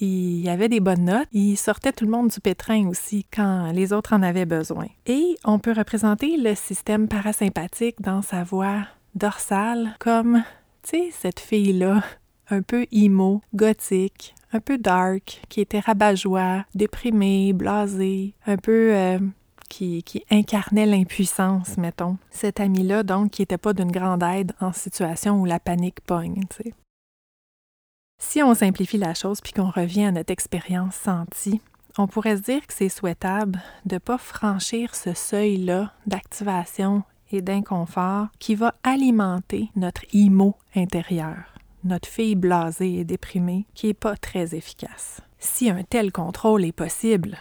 il 0.00 0.48
avait 0.48 0.70
des 0.70 0.80
bonnes 0.80 1.04
notes, 1.04 1.28
il 1.32 1.56
sortait 1.56 1.92
tout 1.92 2.06
le 2.06 2.10
monde 2.10 2.28
du 2.28 2.40
pétrin 2.40 2.88
aussi 2.88 3.26
quand 3.30 3.70
les 3.72 3.92
autres 3.92 4.14
en 4.14 4.22
avaient 4.22 4.46
besoin. 4.46 4.86
Et 5.04 5.36
on 5.44 5.58
peut 5.58 5.72
représenter 5.72 6.38
le 6.38 6.54
système 6.54 7.08
parasympathique 7.08 8.00
dans 8.00 8.22
sa 8.22 8.42
voix 8.42 8.86
dorsale 9.14 9.96
comme, 9.98 10.42
tu 10.82 10.90
sais, 10.90 11.08
cette 11.12 11.40
fille-là, 11.40 12.02
un 12.48 12.62
peu 12.62 12.86
emo, 12.90 13.42
gothique, 13.54 14.34
un 14.52 14.60
peu 14.60 14.78
dark, 14.78 15.42
qui 15.48 15.60
était 15.60 15.80
rabat-joie, 15.80 16.64
déprimé, 16.74 17.52
blasé, 17.52 18.34
un 18.46 18.56
peu 18.56 18.94
euh, 18.94 19.18
qui, 19.68 20.04
incarnait 20.30 20.86
l'impuissance, 20.86 21.76
mettons. 21.78 22.18
Cet 22.30 22.60
ami-là, 22.60 23.02
donc, 23.02 23.30
qui 23.30 23.42
n'était 23.42 23.58
pas 23.58 23.72
d'une 23.72 23.92
grande 23.92 24.22
aide 24.22 24.52
en 24.60 24.72
situation 24.72 25.40
où 25.40 25.44
la 25.44 25.60
panique 25.60 26.00
pogne. 26.00 26.42
Si 28.18 28.42
on 28.42 28.54
simplifie 28.54 28.98
la 28.98 29.14
chose 29.14 29.40
puis 29.40 29.52
qu'on 29.52 29.70
revient 29.70 30.04
à 30.04 30.12
notre 30.12 30.32
expérience 30.32 30.94
sentie, 30.94 31.60
on 31.96 32.06
pourrait 32.06 32.36
se 32.36 32.42
dire 32.42 32.66
que 32.66 32.74
c'est 32.74 32.88
souhaitable 32.88 33.60
de 33.86 33.94
ne 33.94 33.98
pas 33.98 34.18
franchir 34.18 34.94
ce 34.94 35.14
seuil-là 35.14 35.92
d'activation 36.06 37.02
et 37.32 37.40
d'inconfort 37.40 38.28
qui 38.38 38.54
va 38.54 38.74
alimenter 38.82 39.70
notre 39.76 40.02
IMO 40.12 40.56
intérieur 40.74 41.54
notre 41.84 42.08
fille 42.08 42.34
blasée 42.34 42.98
et 42.98 43.04
déprimée, 43.04 43.66
qui 43.74 43.86
n'est 43.86 43.94
pas 43.94 44.16
très 44.16 44.54
efficace. 44.54 45.20
Si 45.38 45.70
un 45.70 45.82
tel 45.82 46.12
contrôle 46.12 46.64
est 46.64 46.72
possible, 46.72 47.38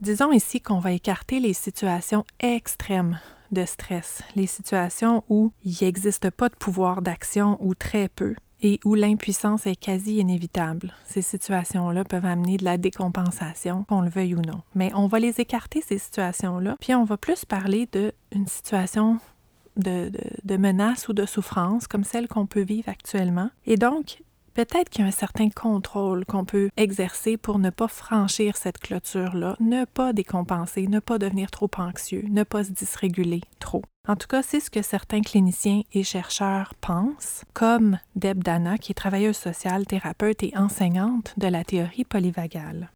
disons 0.00 0.32
ici 0.32 0.60
qu'on 0.60 0.78
va 0.78 0.92
écarter 0.92 1.40
les 1.40 1.54
situations 1.54 2.24
extrêmes 2.40 3.18
de 3.52 3.64
stress, 3.64 4.22
les 4.34 4.46
situations 4.46 5.24
où 5.28 5.52
il 5.64 5.76
n'existe 5.80 6.30
pas 6.30 6.48
de 6.48 6.56
pouvoir 6.56 7.02
d'action 7.02 7.56
ou 7.60 7.74
très 7.74 8.08
peu, 8.08 8.34
et 8.62 8.80
où 8.84 8.94
l'impuissance 8.94 9.66
est 9.66 9.76
quasi 9.76 10.16
inévitable. 10.16 10.94
Ces 11.04 11.22
situations-là 11.22 12.04
peuvent 12.04 12.24
amener 12.24 12.56
de 12.56 12.64
la 12.64 12.78
décompensation, 12.78 13.84
qu'on 13.84 14.00
le 14.00 14.08
veuille 14.08 14.34
ou 14.34 14.40
non. 14.40 14.62
Mais 14.74 14.90
on 14.94 15.06
va 15.06 15.18
les 15.18 15.40
écarter, 15.40 15.82
ces 15.86 15.98
situations-là, 15.98 16.76
puis 16.80 16.94
on 16.94 17.04
va 17.04 17.16
plus 17.16 17.44
parler 17.44 17.88
d'une 18.32 18.46
situation 18.46 19.18
de, 19.76 20.56
menaces 20.56 21.08
ou 21.08 21.12
de 21.12 21.26
souffrances 21.26 21.86
comme 21.86 22.04
celles 22.04 22.28
qu'on 22.28 22.46
peut 22.46 22.62
vivre 22.62 22.88
actuellement. 22.88 23.50
Et 23.66 23.76
donc, 23.76 24.22
peut-être 24.54 24.88
qu'il 24.88 25.02
y 25.02 25.04
a 25.04 25.08
un 25.08 25.12
certain 25.12 25.50
contrôle 25.50 26.24
qu'on 26.24 26.44
peut 26.44 26.70
exercer 26.76 27.36
pour 27.36 27.58
ne 27.58 27.70
pas 27.70 27.88
franchir 27.88 28.56
cette 28.56 28.78
clôture-là, 28.78 29.56
ne 29.60 29.84
pas 29.84 30.12
décompenser, 30.12 30.86
ne 30.86 31.00
pas 31.00 31.18
devenir 31.18 31.50
trop 31.50 31.70
anxieux, 31.78 32.24
ne 32.28 32.42
pas 32.42 32.64
se 32.64 32.72
dysréguler 32.72 33.42
trop. 33.58 33.82
En 34.08 34.16
tout 34.16 34.28
cas, 34.28 34.42
c'est 34.42 34.60
ce 34.60 34.70
que 34.70 34.82
certains 34.82 35.20
cliniciens 35.20 35.82
et 35.92 36.04
chercheurs 36.04 36.74
pensent, 36.80 37.44
comme 37.54 37.98
Deb 38.14 38.42
Dana, 38.42 38.78
qui 38.78 38.92
est 38.92 38.94
travailleuse 38.94 39.36
sociale, 39.36 39.84
thérapeute 39.84 40.42
et 40.42 40.56
enseignante 40.56 41.34
de 41.36 41.48
la 41.48 41.64
théorie 41.64 42.04
polyvagale. 42.04 42.90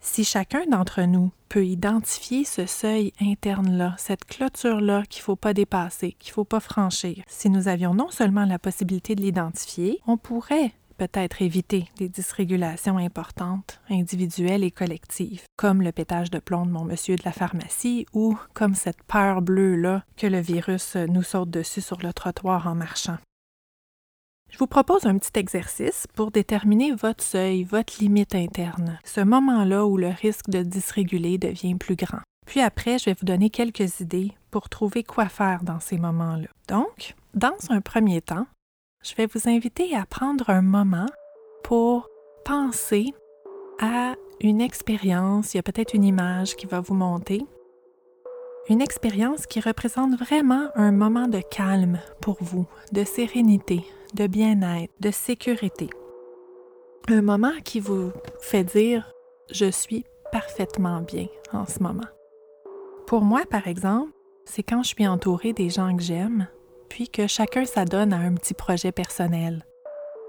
Si 0.00 0.24
chacun 0.24 0.64
d'entre 0.66 1.02
nous 1.02 1.30
peut 1.48 1.66
identifier 1.66 2.44
ce 2.44 2.64
seuil 2.64 3.12
interne-là, 3.20 3.94
cette 3.98 4.24
clôture-là 4.24 5.02
qu'il 5.08 5.20
ne 5.20 5.24
faut 5.24 5.36
pas 5.36 5.52
dépasser, 5.52 6.16
qu'il 6.18 6.30
ne 6.30 6.34
faut 6.34 6.44
pas 6.44 6.60
franchir, 6.60 7.22
si 7.26 7.50
nous 7.50 7.68
avions 7.68 7.92
non 7.92 8.10
seulement 8.10 8.46
la 8.46 8.58
possibilité 8.58 9.14
de 9.14 9.20
l'identifier, 9.20 10.00
on 10.06 10.16
pourrait 10.16 10.72
peut-être 10.96 11.40
éviter 11.42 11.86
des 11.96 12.08
dysrégulations 12.08 12.98
importantes, 12.98 13.80
individuelles 13.88 14.64
et 14.64 14.70
collectives, 14.70 15.42
comme 15.56 15.80
le 15.82 15.92
pétage 15.92 16.30
de 16.30 16.38
plomb 16.38 16.66
de 16.66 16.70
mon 16.70 16.84
monsieur 16.84 17.16
de 17.16 17.22
la 17.24 17.32
pharmacie 17.32 18.06
ou 18.12 18.38
comme 18.52 18.74
cette 18.74 19.02
peur 19.04 19.40
bleue-là 19.42 20.04
que 20.16 20.26
le 20.26 20.40
virus 20.40 20.96
nous 20.96 21.22
saute 21.22 21.50
dessus 21.50 21.80
sur 21.80 21.98
le 22.02 22.12
trottoir 22.12 22.66
en 22.66 22.74
marchant. 22.74 23.16
Je 24.50 24.58
vous 24.58 24.66
propose 24.66 25.06
un 25.06 25.16
petit 25.16 25.38
exercice 25.38 26.06
pour 26.14 26.32
déterminer 26.32 26.92
votre 26.92 27.22
seuil, 27.22 27.62
votre 27.62 28.00
limite 28.00 28.34
interne, 28.34 28.98
ce 29.04 29.20
moment-là 29.20 29.86
où 29.86 29.96
le 29.96 30.08
risque 30.08 30.50
de 30.50 30.62
dysréguler 30.62 31.38
devient 31.38 31.76
plus 31.76 31.94
grand. 31.94 32.18
Puis 32.46 32.60
après, 32.60 32.98
je 32.98 33.06
vais 33.06 33.16
vous 33.18 33.26
donner 33.26 33.48
quelques 33.48 34.00
idées 34.00 34.32
pour 34.50 34.68
trouver 34.68 35.04
quoi 35.04 35.28
faire 35.28 35.62
dans 35.62 35.78
ces 35.78 35.98
moments-là. 35.98 36.48
Donc, 36.68 37.14
dans 37.32 37.56
un 37.70 37.80
premier 37.80 38.20
temps, 38.20 38.46
je 39.04 39.14
vais 39.14 39.26
vous 39.26 39.48
inviter 39.48 39.94
à 39.94 40.04
prendre 40.04 40.50
un 40.50 40.62
moment 40.62 41.06
pour 41.62 42.08
penser 42.44 43.14
à 43.80 44.14
une 44.40 44.60
expérience, 44.60 45.54
il 45.54 45.58
y 45.58 45.60
a 45.60 45.62
peut-être 45.62 45.94
une 45.94 46.04
image 46.04 46.56
qui 46.56 46.66
va 46.66 46.80
vous 46.80 46.94
monter, 46.94 47.40
une 48.68 48.80
expérience 48.80 49.46
qui 49.46 49.60
représente 49.60 50.18
vraiment 50.18 50.68
un 50.74 50.92
moment 50.92 51.28
de 51.28 51.40
calme 51.40 52.00
pour 52.20 52.38
vous, 52.40 52.66
de 52.92 53.04
sérénité, 53.04 53.84
de 54.14 54.26
bien-être, 54.26 54.92
de 55.00 55.10
sécurité. 55.10 55.90
Un 57.08 57.22
moment 57.22 57.52
qui 57.64 57.80
vous 57.80 58.12
fait 58.40 58.64
dire 58.64 59.12
je 59.50 59.70
suis 59.70 60.04
parfaitement 60.32 61.00
bien 61.00 61.26
en 61.52 61.66
ce 61.66 61.82
moment. 61.82 62.08
Pour 63.06 63.22
moi, 63.22 63.42
par 63.50 63.66
exemple, 63.66 64.12
c'est 64.44 64.62
quand 64.62 64.82
je 64.82 64.88
suis 64.88 65.06
entourée 65.06 65.52
des 65.52 65.70
gens 65.70 65.96
que 65.96 66.02
j'aime, 66.02 66.46
puis 66.88 67.08
que 67.08 67.26
chacun 67.26 67.64
s'adonne 67.64 68.12
à 68.12 68.18
un 68.18 68.34
petit 68.34 68.54
projet 68.54 68.92
personnel. 68.92 69.64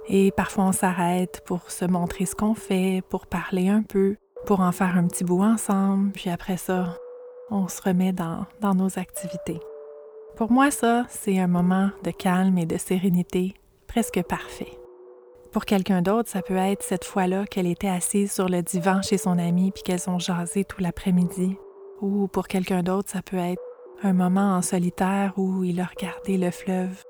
Et 0.07 0.31
parfois 0.31 0.65
on 0.65 0.71
s'arrête 0.71 1.41
pour 1.45 1.69
se 1.69 1.85
montrer 1.85 2.25
ce 2.25 2.35
qu'on 2.35 2.55
fait, 2.55 3.03
pour 3.09 3.27
parler 3.27 3.69
un 3.69 3.83
peu, 3.83 4.15
pour 4.45 4.61
en 4.61 4.71
faire 4.71 4.97
un 4.97 5.07
petit 5.07 5.23
bout 5.23 5.43
ensemble, 5.43 6.11
puis 6.11 6.29
après 6.29 6.57
ça, 6.57 6.97
on 7.51 7.67
se 7.67 7.81
remet 7.81 8.13
dans, 8.13 8.45
dans 8.61 8.73
nos 8.73 8.97
activités. 8.97 9.59
Pour 10.35 10.51
moi, 10.51 10.71
ça, 10.71 11.05
c'est 11.09 11.37
un 11.39 11.47
moment 11.47 11.91
de 12.03 12.11
calme 12.11 12.57
et 12.57 12.65
de 12.65 12.77
sérénité 12.77 13.53
presque 13.91 14.23
parfait. 14.23 14.79
Pour 15.51 15.65
quelqu'un 15.65 16.01
d'autre, 16.01 16.29
ça 16.29 16.41
peut 16.41 16.55
être 16.55 16.81
cette 16.81 17.03
fois-là 17.03 17.45
qu'elle 17.45 17.67
était 17.67 17.89
assise 17.89 18.31
sur 18.31 18.47
le 18.47 18.61
divan 18.61 19.01
chez 19.01 19.17
son 19.17 19.37
amie 19.37 19.71
puis 19.71 19.83
qu'elles 19.83 20.09
ont 20.09 20.17
jasé 20.17 20.63
tout 20.63 20.79
l'après-midi. 20.79 21.57
Ou 21.99 22.29
pour 22.29 22.47
quelqu'un 22.47 22.83
d'autre, 22.83 23.09
ça 23.09 23.21
peut 23.21 23.37
être 23.37 23.61
un 24.01 24.13
moment 24.13 24.55
en 24.55 24.61
solitaire 24.61 25.33
où 25.35 25.65
il 25.65 25.81
a 25.81 25.85
regardé 25.85 26.37
le 26.37 26.51
fleuve. 26.51 27.03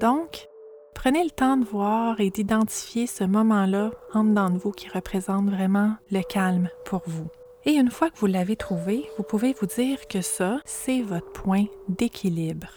Donc, 0.00 0.46
prenez 0.94 1.24
le 1.24 1.30
temps 1.30 1.56
de 1.56 1.64
voir 1.64 2.20
et 2.20 2.30
d'identifier 2.30 3.08
ce 3.08 3.24
moment-là 3.24 3.90
en 4.12 4.22
dedans 4.22 4.50
de 4.50 4.58
vous 4.58 4.70
qui 4.70 4.88
représente 4.88 5.50
vraiment 5.50 5.96
le 6.12 6.22
calme 6.22 6.68
pour 6.84 7.02
vous. 7.06 7.26
Et 7.64 7.72
une 7.72 7.90
fois 7.90 8.08
que 8.08 8.18
vous 8.18 8.26
l'avez 8.26 8.54
trouvé, 8.54 9.04
vous 9.18 9.24
pouvez 9.24 9.52
vous 9.52 9.66
dire 9.66 10.06
que 10.06 10.20
ça, 10.20 10.60
c'est 10.64 11.02
votre 11.02 11.32
point 11.32 11.64
d'équilibre. 11.88 12.70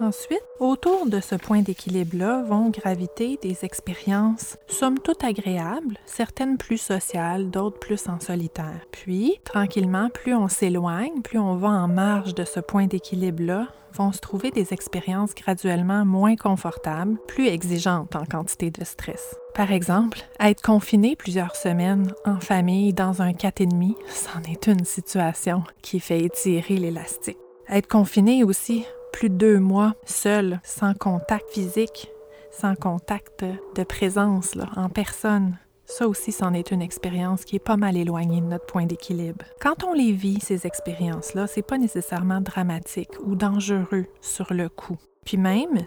Ensuite, 0.00 0.42
autour 0.58 1.06
de 1.06 1.20
ce 1.20 1.36
point 1.36 1.62
d'équilibre-là 1.62 2.42
vont 2.42 2.70
graviter 2.70 3.38
des 3.40 3.64
expériences 3.64 4.56
somme 4.66 4.98
toute 4.98 5.22
agréables, 5.22 5.98
certaines 6.04 6.58
plus 6.58 6.78
sociales, 6.78 7.50
d'autres 7.50 7.78
plus 7.78 8.08
en 8.08 8.18
solitaire. 8.18 8.80
Puis, 8.90 9.38
tranquillement, 9.44 10.10
plus 10.10 10.34
on 10.34 10.48
s'éloigne, 10.48 11.22
plus 11.22 11.38
on 11.38 11.54
va 11.54 11.68
en 11.68 11.86
marge 11.86 12.34
de 12.34 12.44
ce 12.44 12.58
point 12.58 12.86
d'équilibre-là, 12.86 13.68
vont 13.92 14.10
se 14.10 14.18
trouver 14.18 14.50
des 14.50 14.72
expériences 14.72 15.34
graduellement 15.36 16.04
moins 16.04 16.34
confortables, 16.34 17.16
plus 17.28 17.46
exigeantes 17.46 18.16
en 18.16 18.24
quantité 18.24 18.72
de 18.72 18.84
stress. 18.84 19.36
Par 19.54 19.70
exemple, 19.70 20.18
être 20.40 20.62
confiné 20.62 21.14
plusieurs 21.14 21.54
semaines 21.54 22.12
en 22.24 22.40
famille 22.40 22.92
dans 22.92 23.22
un 23.22 23.30
4,5, 23.30 23.94
c'en 24.08 24.42
est 24.50 24.66
une 24.66 24.84
situation 24.84 25.62
qui 25.82 26.00
fait 26.00 26.24
étirer 26.24 26.78
l'élastique. 26.78 27.38
Être 27.68 27.86
confiné 27.86 28.42
aussi 28.42 28.84
plus 29.14 29.30
de 29.30 29.36
deux 29.36 29.60
mois 29.60 29.94
seul, 30.04 30.60
sans 30.64 30.92
contact 30.92 31.48
physique, 31.50 32.10
sans 32.50 32.74
contact 32.74 33.44
de 33.76 33.84
présence 33.84 34.54
en 34.74 34.88
personne. 34.88 35.56
Ça 35.86 36.08
aussi, 36.08 36.32
c'en 36.32 36.52
est 36.52 36.72
une 36.72 36.82
expérience 36.82 37.44
qui 37.44 37.54
est 37.54 37.64
pas 37.64 37.76
mal 37.76 37.96
éloignée 37.96 38.40
de 38.40 38.46
notre 38.46 38.66
point 38.66 38.86
d'équilibre. 38.86 39.44
Quand 39.60 39.84
on 39.84 39.92
les 39.92 40.10
vit, 40.10 40.40
ces 40.40 40.66
expériences-là, 40.66 41.46
c'est 41.46 41.62
pas 41.62 41.78
nécessairement 41.78 42.40
dramatique 42.40 43.12
ou 43.24 43.36
dangereux 43.36 44.06
sur 44.20 44.52
le 44.52 44.68
coup. 44.68 44.98
Puis 45.24 45.36
même, 45.36 45.86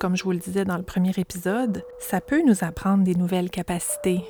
comme 0.00 0.16
je 0.16 0.24
vous 0.24 0.32
le 0.32 0.38
disais 0.38 0.64
dans 0.64 0.76
le 0.76 0.82
premier 0.82 1.12
épisode, 1.16 1.84
ça 2.00 2.20
peut 2.20 2.42
nous 2.44 2.64
apprendre 2.64 3.04
des 3.04 3.14
nouvelles 3.14 3.50
capacités. 3.50 4.24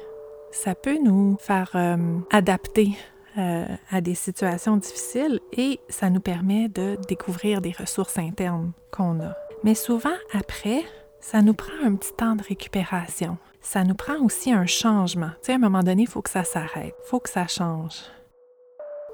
Ça 0.53 0.75
peut 0.75 0.99
nous 1.03 1.39
faire 1.41 1.71
euh, 1.77 1.97
adapter 2.31 2.91
euh, 3.39 3.67
à 3.91 4.01
des 4.01 4.15
situations 4.15 4.77
difficiles 4.77 5.41
et 5.53 5.81
ça 5.89 6.11
nous 6.11 6.21
permet 6.21 6.69
de 6.69 6.97
découvrir 7.09 7.61
des 7.61 7.73
ressources 7.73 8.19
internes 8.19 8.73
qu'on 8.93 9.21
a. 9.21 9.35
Mais 9.65 9.75
souvent, 9.75 10.15
après, 10.33 10.83
ça 11.21 11.43
nous 11.43 11.55
prend 11.55 11.73
un 11.85 11.95
petit 11.95 12.13
temps 12.13 12.37
de 12.37 12.43
récupération. 12.43 13.39
Ça 13.61 13.83
nous 13.83 13.95
prend 13.95 14.19
aussi 14.21 14.53
un 14.53 14.67
changement. 14.67 15.31
Tu 15.41 15.47
sais, 15.47 15.53
à 15.53 15.55
un 15.57 15.59
moment 15.59 15.83
donné, 15.83 16.03
il 16.03 16.09
faut 16.09 16.23
que 16.23 16.31
ça 16.31 16.45
s'arrête, 16.45 16.95
il 17.07 17.09
faut 17.09 17.19
que 17.19 17.31
ça 17.31 17.47
change. 17.47 18.03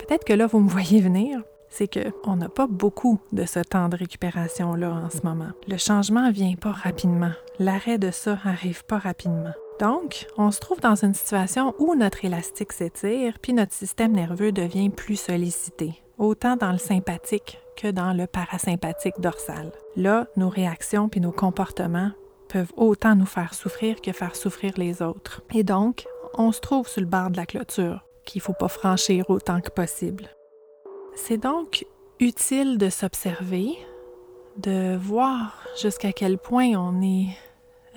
Peut-être 0.00 0.24
que 0.24 0.32
là, 0.32 0.46
vous 0.46 0.60
me 0.60 0.68
voyez 0.68 1.00
venir, 1.00 1.40
c'est 1.68 1.88
qu'on 1.88 2.36
n'a 2.36 2.48
pas 2.48 2.66
beaucoup 2.66 3.20
de 3.32 3.44
ce 3.44 3.60
temps 3.60 3.88
de 3.88 3.96
récupération-là 3.96 4.90
en 4.90 5.08
ce 5.08 5.24
moment. 5.24 5.50
Le 5.68 5.76
changement 5.76 6.30
vient 6.30 6.56
pas 6.56 6.72
rapidement. 6.72 7.32
L'arrêt 7.58 7.98
de 7.98 8.10
ça 8.10 8.36
n'arrive 8.44 8.84
pas 8.84 8.98
rapidement. 8.98 9.54
Donc, 9.80 10.26
on 10.36 10.50
se 10.50 10.60
trouve 10.60 10.78
dans 10.80 10.94
une 10.94 11.14
situation 11.14 11.74
où 11.78 11.94
notre 11.94 12.26
élastique 12.26 12.72
s'étire, 12.72 13.38
puis 13.40 13.54
notre 13.54 13.72
système 13.72 14.12
nerveux 14.12 14.52
devient 14.52 14.90
plus 14.90 15.16
sollicité, 15.16 15.94
autant 16.18 16.56
dans 16.56 16.70
le 16.70 16.78
sympathique 16.78 17.58
que 17.78 17.90
dans 17.90 18.12
le 18.12 18.26
parasympathique 18.26 19.18
dorsal. 19.20 19.72
Là, 19.96 20.26
nos 20.36 20.50
réactions 20.50 21.08
puis 21.08 21.22
nos 21.22 21.32
comportements 21.32 22.10
peuvent 22.50 22.74
autant 22.76 23.16
nous 23.16 23.24
faire 23.24 23.54
souffrir 23.54 24.02
que 24.02 24.12
faire 24.12 24.36
souffrir 24.36 24.74
les 24.76 25.00
autres. 25.00 25.42
Et 25.54 25.62
donc, 25.62 26.04
on 26.34 26.52
se 26.52 26.60
trouve 26.60 26.86
sur 26.86 27.00
le 27.00 27.06
bord 27.06 27.30
de 27.30 27.38
la 27.38 27.46
clôture 27.46 28.04
qu'il 28.26 28.40
ne 28.40 28.44
faut 28.44 28.52
pas 28.52 28.68
franchir 28.68 29.30
autant 29.30 29.62
que 29.62 29.70
possible. 29.70 30.28
C'est 31.14 31.38
donc 31.38 31.86
utile 32.18 32.76
de 32.76 32.90
s'observer, 32.90 33.78
de 34.58 34.94
voir 34.96 35.64
jusqu'à 35.80 36.12
quel 36.12 36.36
point 36.36 36.74
on 36.76 37.00
est 37.00 37.30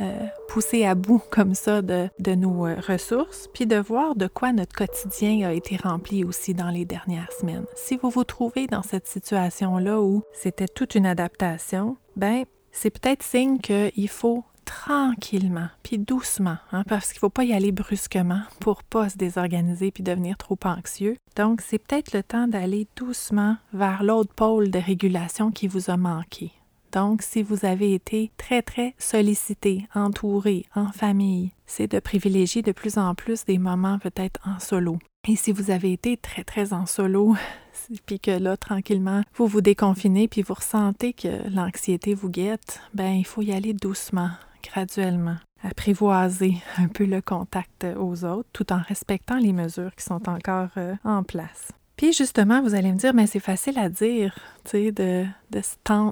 euh, 0.01 0.25
poussé 0.49 0.85
à 0.85 0.95
bout 0.95 1.21
comme 1.31 1.53
ça 1.53 1.81
de, 1.81 2.09
de 2.19 2.35
nos 2.35 2.65
euh, 2.65 2.75
ressources, 2.87 3.49
puis 3.53 3.65
de 3.65 3.77
voir 3.77 4.15
de 4.15 4.27
quoi 4.27 4.53
notre 4.53 4.75
quotidien 4.75 5.47
a 5.47 5.53
été 5.53 5.77
rempli 5.77 6.23
aussi 6.23 6.53
dans 6.53 6.69
les 6.69 6.85
dernières 6.85 7.31
semaines. 7.31 7.65
Si 7.75 7.97
vous 7.97 8.09
vous 8.09 8.23
trouvez 8.23 8.67
dans 8.67 8.83
cette 8.83 9.07
situation-là 9.07 10.01
où 10.01 10.23
c'était 10.33 10.67
toute 10.67 10.95
une 10.95 11.05
adaptation, 11.05 11.97
ben 12.15 12.45
c'est 12.71 12.89
peut-être 12.89 13.23
signe 13.23 13.59
qu'il 13.59 14.09
faut 14.09 14.43
tranquillement, 14.65 15.67
puis 15.83 15.97
doucement, 15.97 16.57
hein, 16.71 16.83
parce 16.87 17.07
qu'il 17.07 17.17
ne 17.17 17.21
faut 17.21 17.29
pas 17.29 17.43
y 17.43 17.53
aller 17.53 17.71
brusquement 17.71 18.41
pour 18.59 18.83
pas 18.83 19.09
se 19.09 19.17
désorganiser 19.17 19.91
puis 19.91 20.03
devenir 20.03 20.37
trop 20.37 20.57
anxieux. 20.65 21.17
Donc, 21.35 21.61
c'est 21.61 21.79
peut-être 21.79 22.13
le 22.13 22.23
temps 22.23 22.47
d'aller 22.47 22.87
doucement 22.95 23.57
vers 23.73 24.03
l'autre 24.03 24.33
pôle 24.33 24.71
de 24.71 24.79
régulation 24.79 25.51
qui 25.51 25.67
vous 25.67 25.89
a 25.89 25.97
manqué. 25.97 26.51
Donc, 26.93 27.23
si 27.23 27.41
vous 27.41 27.65
avez 27.65 27.93
été 27.93 28.31
très, 28.37 28.61
très 28.61 28.93
sollicité, 28.99 29.87
entouré, 29.95 30.65
en 30.75 30.91
famille, 30.91 31.51
c'est 31.65 31.91
de 31.91 31.99
privilégier 31.99 32.61
de 32.61 32.71
plus 32.71 32.97
en 32.97 33.15
plus 33.15 33.45
des 33.45 33.57
moments 33.57 33.97
peut-être 33.97 34.39
en 34.45 34.59
solo. 34.59 34.99
Et 35.27 35.35
si 35.35 35.51
vous 35.51 35.71
avez 35.71 35.91
été 35.91 36.17
très, 36.17 36.43
très 36.43 36.71
en 36.71 36.85
solo, 36.85 37.35
puis 38.05 38.19
que 38.19 38.31
là, 38.31 38.57
tranquillement, 38.57 39.23
vous 39.35 39.47
vous 39.47 39.61
déconfinez, 39.61 40.27
puis 40.27 40.43
vous 40.43 40.53
ressentez 40.53 41.13
que 41.13 41.49
l'anxiété 41.49 42.13
vous 42.13 42.29
guette, 42.29 42.79
ben 42.93 43.13
il 43.13 43.25
faut 43.25 43.41
y 43.41 43.51
aller 43.51 43.73
doucement, 43.73 44.29
graduellement 44.61 45.37
apprivoiser 45.63 46.57
un 46.77 46.87
peu 46.89 47.05
le 47.05 47.21
contact 47.21 47.85
aux 47.97 48.25
autres 48.25 48.49
tout 48.51 48.71
en 48.73 48.81
respectant 48.81 49.37
les 49.37 49.53
mesures 49.53 49.95
qui 49.95 50.03
sont 50.03 50.27
encore 50.29 50.69
euh, 50.77 50.95
en 51.03 51.23
place. 51.23 51.71
Puis 51.95 52.11
justement, 52.11 52.61
vous 52.61 52.73
allez 52.73 52.91
me 52.91 52.97
dire, 52.97 53.13
mais 53.13 53.27
c'est 53.27 53.39
facile 53.39 53.77
à 53.77 53.87
dire, 53.87 54.35
tu 54.63 54.71
sais, 54.71 54.91
de, 54.91 55.25
de, 55.51 55.61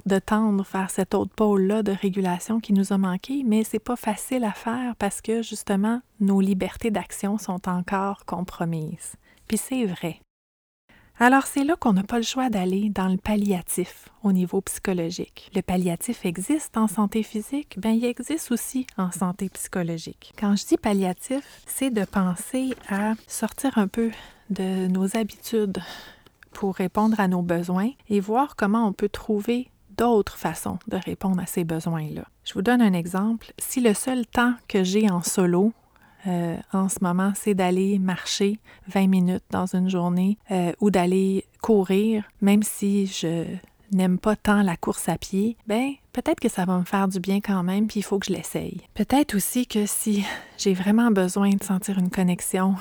de, 0.06 0.18
tendre 0.20 0.64
vers 0.72 0.90
cet 0.90 1.14
autre 1.14 1.34
pôle-là 1.34 1.82
de 1.82 1.92
régulation 1.92 2.60
qui 2.60 2.72
nous 2.72 2.92
a 2.92 2.98
manqué, 2.98 3.42
mais 3.44 3.64
c'est 3.64 3.80
pas 3.80 3.96
facile 3.96 4.44
à 4.44 4.52
faire 4.52 4.94
parce 4.96 5.20
que 5.20 5.42
justement, 5.42 6.00
nos 6.20 6.40
libertés 6.40 6.90
d'action 6.90 7.36
sont 7.36 7.68
encore 7.68 8.24
compromises. 8.24 9.14
Puis 9.48 9.58
c'est 9.58 9.84
vrai. 9.86 10.20
Alors 11.18 11.46
c'est 11.46 11.64
là 11.64 11.76
qu'on 11.76 11.92
n'a 11.92 12.02
pas 12.02 12.16
le 12.16 12.24
choix 12.24 12.48
d'aller 12.48 12.88
dans 12.88 13.08
le 13.08 13.18
palliatif 13.18 14.08
au 14.22 14.32
niveau 14.32 14.60
psychologique. 14.62 15.50
Le 15.54 15.60
palliatif 15.62 16.24
existe 16.24 16.76
en 16.76 16.88
santé 16.88 17.22
physique, 17.22 17.78
bien 17.78 17.92
il 17.92 18.04
existe 18.04 18.50
aussi 18.50 18.86
en 18.96 19.10
santé 19.12 19.48
psychologique. 19.50 20.32
Quand 20.38 20.56
je 20.56 20.66
dis 20.66 20.76
palliatif, 20.76 21.44
c'est 21.66 21.90
de 21.90 22.04
penser 22.04 22.74
à 22.88 23.12
sortir 23.28 23.78
un 23.78 23.88
peu 23.88 24.10
de 24.52 24.86
nos 24.86 25.16
habitudes 25.16 25.78
pour 26.52 26.74
répondre 26.74 27.18
à 27.18 27.28
nos 27.28 27.42
besoins 27.42 27.90
et 28.08 28.20
voir 28.20 28.56
comment 28.56 28.86
on 28.86 28.92
peut 28.92 29.08
trouver 29.08 29.70
d'autres 29.96 30.36
façons 30.36 30.78
de 30.88 30.96
répondre 30.96 31.40
à 31.40 31.46
ces 31.46 31.64
besoins-là. 31.64 32.24
Je 32.44 32.54
vous 32.54 32.62
donne 32.62 32.82
un 32.82 32.92
exemple. 32.92 33.52
Si 33.58 33.80
le 33.80 33.94
seul 33.94 34.26
temps 34.26 34.54
que 34.68 34.84
j'ai 34.84 35.10
en 35.10 35.22
solo 35.22 35.72
euh, 36.26 36.56
en 36.72 36.88
ce 36.88 36.98
moment, 37.02 37.32
c'est 37.34 37.54
d'aller 37.54 37.98
marcher 37.98 38.58
20 38.88 39.08
minutes 39.08 39.44
dans 39.50 39.66
une 39.66 39.88
journée 39.88 40.38
euh, 40.50 40.72
ou 40.80 40.90
d'aller 40.90 41.44
courir, 41.60 42.24
même 42.40 42.62
si 42.62 43.06
je 43.06 43.44
n'aime 43.92 44.18
pas 44.18 44.36
tant 44.36 44.62
la 44.62 44.76
course 44.76 45.08
à 45.08 45.18
pied, 45.18 45.56
ben 45.66 45.92
peut-être 46.12 46.40
que 46.40 46.48
ça 46.48 46.64
va 46.64 46.78
me 46.78 46.84
faire 46.84 47.08
du 47.08 47.20
bien 47.20 47.40
quand 47.40 47.62
même, 47.62 47.86
puis 47.86 48.00
il 48.00 48.02
faut 48.02 48.18
que 48.18 48.26
je 48.26 48.32
l'essaye. 48.32 48.80
Peut-être 48.94 49.34
aussi 49.34 49.66
que 49.66 49.84
si 49.86 50.24
j'ai 50.58 50.74
vraiment 50.74 51.10
besoin 51.10 51.50
de 51.50 51.62
sentir 51.62 51.98
une 51.98 52.10
connexion 52.10 52.76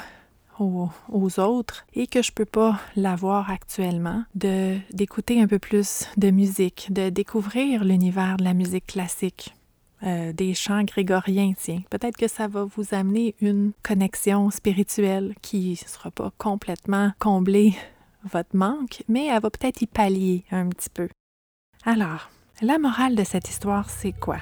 aux, 0.62 1.40
autres 1.40 1.86
et 1.94 2.08
que 2.08 2.22
je 2.22 2.32
peux 2.32 2.46
pas 2.46 2.80
l'avoir 2.96 3.50
actuellement, 3.50 4.24
de 4.36 4.78
d'écouter 4.94 5.42
un 5.42 5.48
peu 5.48 5.60
plus 5.60 6.08
de 6.18 6.32
musique, 6.32 6.88
de 6.92 7.10
découvrir 7.10 7.84
l'univers 7.84 8.38
de 8.38 8.44
la 8.44 8.54
musique 8.54 8.88
classique. 8.88 9.54
Euh, 10.04 10.34
des 10.34 10.56
chants 10.56 10.84
grégoriens, 10.84 11.54
tiens. 11.56 11.84
Peut-être 11.92 12.18
que 12.18 12.28
ça 12.28 12.48
va 12.48 12.64
vous 12.64 12.96
amener 12.96 13.36
une 13.40 13.72
connexion 13.84 14.50
spirituelle 14.50 15.36
qui 15.44 15.80
ne 15.84 15.88
sera 15.88 16.10
pas 16.10 16.32
complètement 16.40 17.12
comblée 17.20 17.76
votre 18.24 18.56
manque, 18.56 19.04
mais 19.08 19.28
elle 19.28 19.42
va 19.42 19.52
peut-être 19.52 19.82
y 19.82 19.88
pallier 19.88 20.44
un 20.52 20.70
petit 20.70 20.90
peu. 20.90 21.08
Alors, 21.86 22.30
la 22.62 22.78
morale 22.80 23.16
de 23.16 23.24
cette 23.24 23.50
histoire, 23.50 23.90
c'est 23.90 24.12
quoi? 24.12 24.40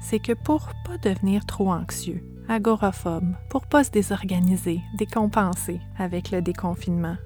C'est 0.00 0.18
que 0.18 0.32
pour 0.32 0.70
pas 0.84 0.98
devenir 0.98 1.46
trop 1.46 1.72
anxieux, 1.72 2.22
agoraphobe, 2.48 3.34
pour 3.48 3.66
pas 3.66 3.84
se 3.84 3.90
désorganiser, 3.90 4.80
décompenser 4.96 5.80
avec 5.98 6.30
le 6.30 6.42
déconfinement, 6.42 7.16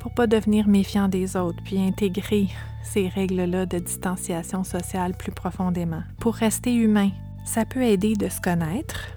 pour 0.00 0.12
pas 0.14 0.26
devenir 0.26 0.68
méfiant 0.68 1.08
des 1.08 1.36
autres, 1.36 1.62
puis 1.64 1.80
intégrer 1.80 2.48
ces 2.82 3.08
règles-là 3.08 3.66
de 3.66 3.78
distanciation 3.78 4.64
sociale 4.64 5.14
plus 5.14 5.32
profondément. 5.32 6.02
Pour 6.20 6.34
rester 6.34 6.74
humain, 6.74 7.10
ça 7.44 7.64
peut 7.64 7.82
aider 7.82 8.14
de 8.14 8.28
se 8.28 8.40
connaître, 8.40 9.08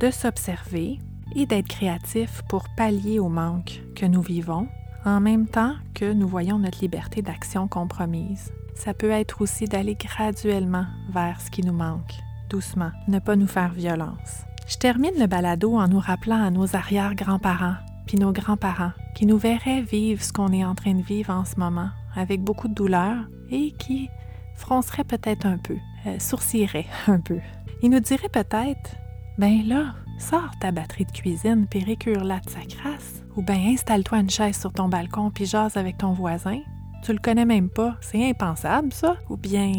de 0.00 0.10
s'observer 0.10 0.98
et 1.34 1.46
d'être 1.46 1.68
créatif 1.68 2.42
pour 2.48 2.64
pallier 2.76 3.18
au 3.18 3.28
manque 3.28 3.82
que 3.94 4.06
nous 4.06 4.22
vivons, 4.22 4.68
en 5.04 5.20
même 5.20 5.46
temps 5.46 5.74
que 5.94 6.12
nous 6.12 6.28
voyons 6.28 6.58
notre 6.58 6.80
liberté 6.80 7.22
d'action 7.22 7.68
compromise. 7.68 8.52
Ça 8.74 8.94
peut 8.94 9.10
être 9.10 9.40
aussi 9.40 9.66
d'aller 9.66 9.94
graduellement 9.94 10.86
vers 11.10 11.40
ce 11.40 11.50
qui 11.50 11.62
nous 11.62 11.72
manque, 11.72 12.14
doucement, 12.48 12.90
ne 13.08 13.18
pas 13.18 13.36
nous 13.36 13.46
faire 13.46 13.72
violence. 13.72 14.44
Je 14.70 14.76
termine 14.76 15.18
le 15.18 15.26
balado 15.26 15.76
en 15.76 15.88
nous 15.88 15.98
rappelant 15.98 16.40
à 16.40 16.48
nos 16.48 16.76
arrière-grands-parents, 16.76 17.74
puis 18.06 18.18
nos 18.18 18.30
grands-parents, 18.30 18.92
qui 19.16 19.26
nous 19.26 19.36
verraient 19.36 19.82
vivre 19.82 20.22
ce 20.22 20.32
qu'on 20.32 20.52
est 20.52 20.64
en 20.64 20.76
train 20.76 20.94
de 20.94 21.02
vivre 21.02 21.34
en 21.34 21.44
ce 21.44 21.56
moment, 21.58 21.88
avec 22.14 22.40
beaucoup 22.40 22.68
de 22.68 22.74
douleur, 22.74 23.16
et 23.50 23.72
qui 23.72 24.08
fronceraient 24.54 25.02
peut-être 25.02 25.44
un 25.44 25.58
peu, 25.58 25.76
euh, 26.06 26.20
sourcilleraient 26.20 26.86
un 27.08 27.18
peu. 27.18 27.40
Ils 27.82 27.90
nous 27.90 27.98
diraient 27.98 28.28
peut-être, 28.28 28.94
ben 29.38 29.66
là, 29.66 29.94
sors 30.20 30.56
ta 30.60 30.70
batterie 30.70 31.04
de 31.04 31.10
cuisine, 31.10 31.66
puis 31.68 31.82
récure-la 31.82 32.38
de 32.38 32.48
sa 32.48 32.60
crasse, 32.60 33.24
ou 33.34 33.42
ben 33.42 33.58
installe-toi 33.72 34.20
une 34.20 34.30
chaise 34.30 34.56
sur 34.56 34.72
ton 34.72 34.88
balcon, 34.88 35.32
puis 35.32 35.46
jase 35.46 35.76
avec 35.76 35.98
ton 35.98 36.12
voisin. 36.12 36.60
Tu 37.02 37.12
le 37.12 37.18
connais 37.18 37.44
même 37.44 37.70
pas, 37.70 37.96
c'est 38.00 38.30
impensable 38.30 38.92
ça. 38.92 39.16
Ou 39.30 39.36
bien, 39.36 39.72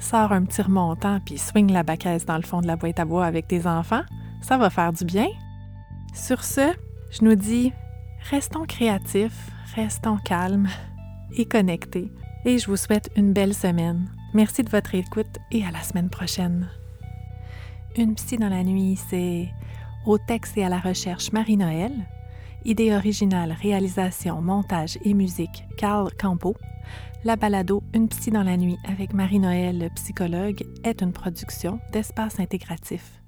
sors 0.00 0.32
un 0.32 0.42
petit 0.42 0.62
remontant, 0.62 1.20
puis 1.24 1.38
swing 1.38 1.70
la 1.70 1.84
baquette 1.84 2.26
dans 2.26 2.36
le 2.36 2.42
fond 2.42 2.62
de 2.62 2.66
la 2.66 2.74
boîte 2.74 2.98
à 2.98 3.04
bois 3.04 3.26
avec 3.26 3.46
tes 3.46 3.68
enfants 3.68 4.02
ça 4.44 4.58
va 4.58 4.68
faire 4.68 4.92
du 4.92 5.04
bien. 5.04 5.28
Sur 6.12 6.44
ce, 6.44 6.74
je 7.10 7.24
nous 7.24 7.34
dis, 7.34 7.72
restons 8.30 8.64
créatifs, 8.66 9.50
restons 9.74 10.18
calmes 10.18 10.68
et 11.36 11.46
connectés. 11.46 12.12
Et 12.44 12.58
je 12.58 12.66
vous 12.66 12.76
souhaite 12.76 13.10
une 13.16 13.32
belle 13.32 13.54
semaine. 13.54 14.06
Merci 14.34 14.62
de 14.62 14.68
votre 14.68 14.94
écoute 14.94 15.38
et 15.50 15.64
à 15.64 15.70
la 15.70 15.80
semaine 15.80 16.10
prochaine. 16.10 16.68
Une 17.96 18.14
psy 18.16 18.36
dans 18.36 18.50
la 18.50 18.64
nuit, 18.64 18.96
c'est 19.08 19.48
au 20.04 20.18
texte 20.18 20.58
et 20.58 20.64
à 20.64 20.68
la 20.68 20.78
recherche 20.78 21.32
Marie-Noël. 21.32 21.92
Idée 22.66 22.94
originale, 22.94 23.56
réalisation, 23.62 24.42
montage 24.42 24.98
et 25.04 25.14
musique, 25.14 25.64
Carl 25.78 26.10
Campo. 26.20 26.54
La 27.24 27.36
balado 27.36 27.82
Une 27.94 28.08
psy 28.08 28.30
dans 28.30 28.42
la 28.42 28.58
nuit 28.58 28.76
avec 28.86 29.14
Marie-Noël, 29.14 29.88
psychologue, 29.94 30.64
est 30.82 31.00
une 31.00 31.12
production 31.12 31.80
d'Espace 31.92 32.40
Intégratif. 32.40 33.23